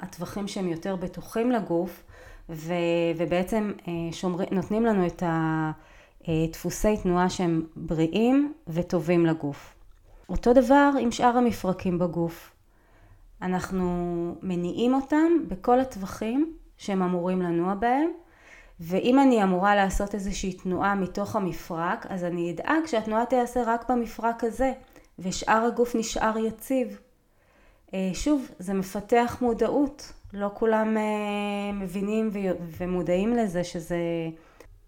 הטווחים 0.00 0.48
שהם 0.48 0.68
יותר 0.68 0.96
בטוחים 0.96 1.50
לגוף, 1.50 2.04
ו, 2.48 2.74
ובעצם 3.16 3.72
אה, 3.88 3.92
שומר, 4.12 4.44
נותנים 4.50 4.86
לנו 4.86 5.06
את 5.06 5.22
הדפוסי 6.28 6.96
תנועה 6.96 7.30
שהם 7.30 7.66
בריאים 7.76 8.52
וטובים 8.68 9.26
לגוף. 9.26 9.74
אותו 10.28 10.52
דבר 10.52 10.90
עם 11.00 11.10
שאר 11.10 11.36
המפרקים 11.36 11.98
בגוף. 11.98 12.52
אנחנו 13.42 13.84
מניעים 14.42 14.94
אותם 14.94 15.32
בכל 15.48 15.80
הטווחים 15.80 16.52
שהם 16.76 17.02
אמורים 17.02 17.42
לנוע 17.42 17.74
בהם, 17.74 18.10
ואם 18.80 19.18
אני 19.18 19.42
אמורה 19.42 19.74
לעשות 19.74 20.14
איזושהי 20.14 20.52
תנועה 20.52 20.94
מתוך 20.94 21.36
המפרק, 21.36 22.06
אז 22.08 22.24
אני 22.24 22.50
אדאג 22.50 22.86
שהתנועה 22.86 23.26
תיעשה 23.26 23.62
רק 23.66 23.90
במפרק 23.90 24.44
הזה, 24.44 24.72
ושאר 25.18 25.64
הגוף 25.72 25.94
נשאר 25.94 26.38
יציב. 26.38 27.00
אה, 27.94 28.10
שוב, 28.14 28.50
זה 28.58 28.74
מפתח 28.74 29.38
מודעות, 29.40 30.12
לא 30.32 30.50
כולם 30.54 30.96
אה, 30.96 31.72
מבינים 31.72 32.30
ומודעים 32.58 33.32
לזה 33.36 33.64
שזה, 33.64 33.98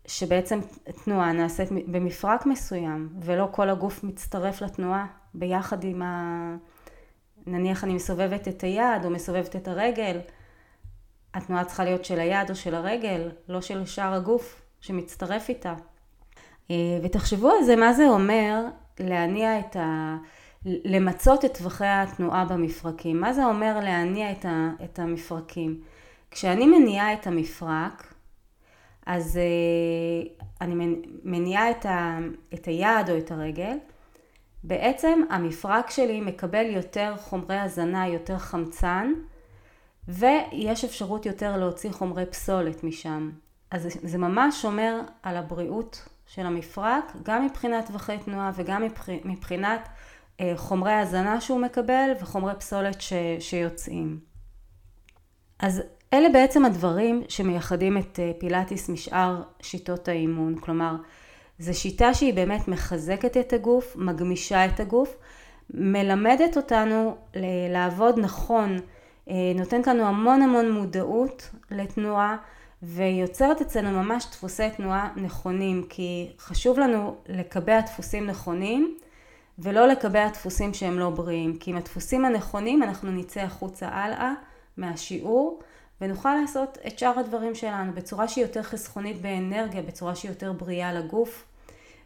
שבעצם 0.07 0.61
תנועה 1.05 1.33
נעשית 1.33 1.69
במפרק 1.71 2.47
מסוים, 2.47 3.09
ולא 3.21 3.49
כל 3.51 3.71
הגוף 3.71 4.05
מצטרף 4.05 4.63
לתנועה 4.63 5.07
ביחד 5.35 5.85
עם 5.85 6.03
ה... 6.03 6.57
נניח 7.47 7.85
אני 7.85 7.95
מסובבת 7.95 8.49
את 8.49 8.63
היד 8.63 9.05
או 9.05 9.11
מסובבת 9.11 9.57
את 9.57 9.69
הרגל, 9.69 10.21
התנועה 11.35 11.65
צריכה 11.65 11.85
להיות 11.85 12.05
של 12.05 12.21
היד 12.21 12.51
או 12.51 12.55
של 12.55 12.75
הרגל, 12.75 13.31
לא 13.49 13.61
של 13.61 13.85
שאר 13.85 14.15
הגוף 14.15 14.63
שמצטרף 14.81 15.49
איתה. 15.49 15.75
אה, 16.71 16.77
ותחשבו 17.03 17.51
על 17.51 17.65
זה, 17.65 17.77
מה 17.77 17.93
זה 17.93 18.09
אומר 18.09 18.65
להניע 19.01 19.59
את 19.59 19.77
ה... 19.77 20.17
למצות 20.65 21.45
את 21.45 21.59
טווחי 21.59 21.87
התנועה 21.87 22.45
במפרקים. 22.45 23.21
מה 23.21 23.33
זה 23.33 23.45
אומר 23.45 23.81
להניע 23.83 24.33
את, 24.33 24.45
ה... 24.45 24.71
את 24.85 24.99
המפרקים? 24.99 25.81
כשאני 26.31 26.67
מניעה 26.67 27.13
את 27.13 27.27
המפרק, 27.27 28.15
אז 29.07 29.37
אה, 29.37 30.47
אני 30.61 30.97
מניעה 31.25 31.71
את, 31.71 31.87
ה... 31.87 32.19
את 32.55 32.67
היד 32.67 33.11
או 33.11 33.19
את 33.19 33.31
הרגל, 33.31 33.77
בעצם 34.65 35.21
המפרק 35.31 35.91
שלי 35.91 36.21
מקבל 36.21 36.67
יותר 36.67 37.15
חומרי 37.17 37.59
הזנה, 37.59 38.09
יותר 38.09 38.39
חמצן, 38.39 39.13
ויש 40.09 40.85
אפשרות 40.85 41.27
יותר 41.27 41.57
להוציא 41.57 41.91
חומרי 41.91 42.27
פסולת 42.27 42.85
משם. 42.85 43.31
אז 43.71 43.89
זה 44.03 44.19
ממש 44.19 44.63
שומר 44.63 45.01
על 45.23 45.37
הבריאות 45.37 46.09
של 46.29 46.47
המפרק, 46.47 47.13
גם 47.23 47.47
מבחינת 47.47 47.87
טווחי 47.87 48.17
תנועה 48.25 48.51
וגם 48.55 48.83
מבחינת 49.25 49.89
אה, 50.41 50.53
חומרי 50.57 50.93
הזנה 50.93 51.41
שהוא 51.41 51.61
מקבל 51.61 52.11
וחומרי 52.21 52.53
פסולת 52.59 53.01
ש, 53.01 53.13
שיוצאים. 53.41 54.19
אז 55.59 55.83
אלה 56.13 56.29
בעצם 56.29 56.65
הדברים 56.65 57.23
שמייחדים 57.29 57.99
את 57.99 58.21
אה, 58.21 58.33
פילאטיס 58.39 58.89
משאר 58.89 59.43
שיטות 59.63 60.09
האימון. 60.09 60.59
כלומר, 60.61 60.97
זו 61.59 61.81
שיטה 61.81 62.15
שהיא 62.15 62.35
באמת 62.35 62.69
מחזקת 62.69 63.37
את 63.37 63.53
הגוף, 63.53 63.97
מגמישה 63.97 64.67
את 64.67 64.81
הגוף, 64.81 65.17
מלמדת 65.75 66.57
אותנו 66.57 67.17
לעבוד 67.71 68.19
נכון 68.19 68.77
אה, 69.31 69.35
נותנת 69.55 69.87
לנו 69.87 70.05
המון 70.05 70.43
המון 70.43 70.71
מודעות 70.71 71.51
לתנועה 71.71 72.37
ויוצרת 72.83 73.61
אצלנו 73.61 74.03
ממש 74.03 74.27
דפוסי 74.31 74.71
תנועה 74.77 75.13
נכונים 75.17 75.85
כי 75.89 76.33
חשוב 76.39 76.79
לנו 76.79 77.17
לקבע 77.29 77.81
דפוסים 77.81 78.27
נכונים 78.27 78.99
ולא 79.59 79.89
לקבע 79.89 80.29
דפוסים 80.29 80.75
שהם 80.75 80.99
לא 80.99 81.11
בריאים 81.11 81.59
כי 81.59 81.71
עם 81.71 81.77
הדפוסים 81.77 82.25
הנכונים 82.25 82.83
אנחנו 82.83 83.11
נצא 83.11 83.41
החוצה 83.41 83.89
הלאה 83.89 84.33
מהשיעור 84.77 85.61
ונוכל 86.01 86.35
לעשות 86.41 86.79
את 86.87 86.99
שאר 86.99 87.19
הדברים 87.19 87.55
שלנו 87.55 87.93
בצורה 87.93 88.29
שהיא 88.29 88.45
יותר 88.45 88.63
חסכונית 88.63 89.23
באנרגיה, 89.23 89.83
בצורה 89.83 90.15
שהיא 90.15 90.31
יותר 90.31 90.53
בריאה 90.53 90.93
לגוף 90.93 91.45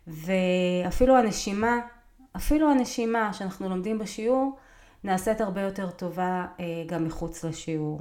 ואפילו 0.06 1.16
הנשימה, 1.16 1.80
אפילו 2.36 2.70
הנשימה 2.70 3.32
שאנחנו 3.32 3.68
לומדים 3.68 3.98
בשיעור 3.98 4.56
נעשית 5.04 5.40
הרבה 5.40 5.60
יותר 5.60 5.90
טובה 5.90 6.46
אה, 6.60 6.64
גם 6.86 7.04
מחוץ 7.04 7.44
לשיעור. 7.44 8.00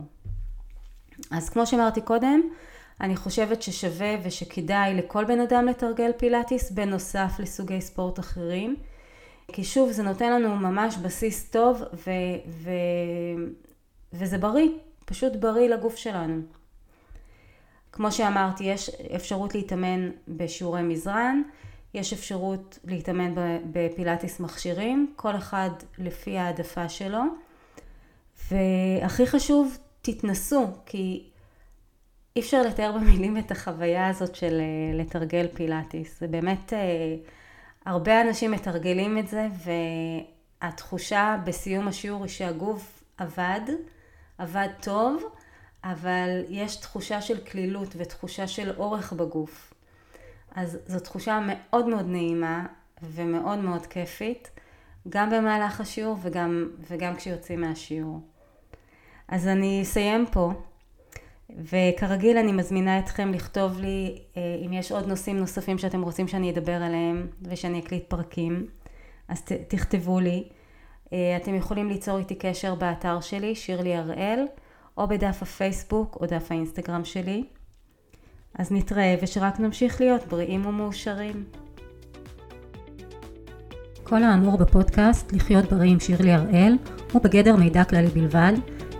אז 1.31 1.49
כמו 1.49 1.67
שאמרתי 1.67 2.01
קודם, 2.01 2.41
אני 3.01 3.15
חושבת 3.15 3.61
ששווה 3.61 4.15
ושכדאי 4.23 4.93
לכל 4.93 5.25
בן 5.25 5.39
אדם 5.39 5.65
לתרגל 5.65 6.11
פילאטיס 6.17 6.71
בנוסף 6.71 7.31
לסוגי 7.39 7.81
ספורט 7.81 8.19
אחרים. 8.19 8.75
כי 9.47 9.63
שוב 9.63 9.91
זה 9.91 10.03
נותן 10.03 10.31
לנו 10.31 10.55
ממש 10.55 10.97
בסיס 10.97 11.49
טוב 11.49 11.83
ו, 11.93 12.11
ו, 12.47 12.71
וזה 14.13 14.37
בריא, 14.37 14.69
פשוט 15.05 15.35
בריא 15.35 15.69
לגוף 15.69 15.95
שלנו. 15.95 16.41
כמו 17.91 18.11
שאמרתי, 18.11 18.63
יש 18.63 18.89
אפשרות 19.15 19.55
להתאמן 19.55 20.09
בשיעורי 20.27 20.81
מזרן, 20.81 21.41
יש 21.93 22.13
אפשרות 22.13 22.79
להתאמן 22.85 23.33
בפילאטיס 23.71 24.39
מכשירים, 24.39 25.13
כל 25.15 25.35
אחד 25.35 25.69
לפי 25.97 26.37
העדפה 26.37 26.89
שלו. 26.89 27.21
והכי 28.51 29.27
חשוב, 29.27 29.77
תתנסו, 30.01 30.67
כי 30.85 31.29
אי 32.35 32.41
אפשר 32.41 32.61
לתאר 32.61 32.91
במילים 32.91 33.37
את 33.37 33.51
החוויה 33.51 34.07
הזאת 34.07 34.35
של 34.35 34.61
אה, 34.61 34.97
לתרגל 34.97 35.47
פילאטיס. 35.53 36.19
זה 36.19 36.27
באמת, 36.27 36.73
אה, 36.73 37.15
הרבה 37.85 38.21
אנשים 38.21 38.51
מתרגלים 38.51 39.17
את 39.17 39.27
זה, 39.27 39.47
והתחושה 40.61 41.37
בסיום 41.45 41.87
השיעור 41.87 42.23
היא 42.23 42.31
שהגוף 42.31 43.03
עבד, 43.17 43.61
עבד 44.37 44.67
טוב, 44.81 45.23
אבל 45.83 46.43
יש 46.49 46.75
תחושה 46.75 47.21
של 47.21 47.37
קלילות 47.37 47.95
ותחושה 47.97 48.47
של 48.47 48.71
אורך 48.77 49.13
בגוף. 49.13 49.73
אז 50.55 50.77
זו 50.87 50.99
תחושה 50.99 51.39
מאוד 51.47 51.87
מאוד 51.87 52.05
נעימה 52.07 52.65
ומאוד 53.03 53.59
מאוד 53.59 53.85
כיפית, 53.85 54.49
גם 55.09 55.29
במהלך 55.29 55.81
השיעור 55.81 56.17
וגם, 56.21 56.69
וגם 56.89 57.15
כשיוצאים 57.15 57.61
מהשיעור. 57.61 58.30
אז 59.31 59.47
אני 59.47 59.81
אסיים 59.81 60.25
פה, 60.31 60.51
וכרגיל 61.57 62.37
אני 62.37 62.51
מזמינה 62.51 62.99
אתכם 62.99 63.31
לכתוב 63.33 63.79
לי 63.79 64.17
אה, 64.37 64.41
אם 64.65 64.73
יש 64.73 64.91
עוד 64.91 65.07
נושאים 65.07 65.37
נוספים 65.37 65.77
שאתם 65.77 66.01
רוצים 66.01 66.27
שאני 66.27 66.51
אדבר 66.51 66.71
עליהם 66.83 67.27
ושאני 67.41 67.79
אקליט 67.79 68.03
פרקים, 68.07 68.67
אז 69.27 69.41
ת, 69.41 69.51
תכתבו 69.51 70.19
לי. 70.19 70.43
אה, 71.13 71.37
אתם 71.41 71.55
יכולים 71.55 71.89
ליצור 71.89 72.17
איתי 72.17 72.35
קשר 72.35 72.75
באתר 72.75 73.21
שלי, 73.21 73.55
שירלי 73.55 73.95
הראל, 73.95 74.45
או 74.97 75.07
בדף 75.07 75.41
הפייסבוק 75.41 76.17
או 76.21 76.25
דף 76.25 76.47
האינסטגרם 76.49 77.05
שלי. 77.05 77.43
אז 78.55 78.71
נתראה 78.71 79.15
ושרק 79.21 79.59
נמשיך 79.59 80.01
להיות 80.01 80.27
בריאים 80.27 80.65
ומאושרים. 80.65 81.43
כל 84.03 84.23
האמור 84.23 84.57
בפודקאסט 84.57 85.33
לחיות 85.33 85.65
בריא 85.65 85.91
עם 85.91 85.99
שירלי 85.99 86.31
הראל 86.31 86.77
הוא 87.11 87.21
בגדר 87.21 87.55
מידע 87.55 87.83
כללי 87.83 88.07
בלבד 88.07 88.53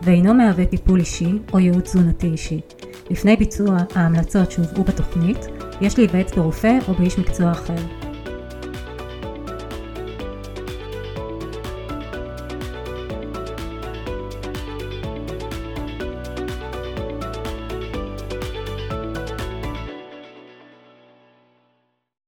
ואינו 0.04 0.34
מהווה 0.34 0.66
טיפול 0.66 1.00
אישי 1.00 1.32
או 1.54 1.60
ייעוץ 1.60 1.84
תזונתי 1.84 2.28
אישי. 2.28 2.62
לפני 3.10 3.36
ביצוע 3.36 3.78
ההמלצות 3.96 4.52
שהובאו 4.52 4.84
בתוכנית, 4.84 5.38
יש 5.82 5.98
להיוועץ 5.98 6.34
ברופא 6.38 6.78
או 6.88 6.94
באיש 6.94 7.20
מקצוע 7.20 7.52
אחר. 7.52 8.01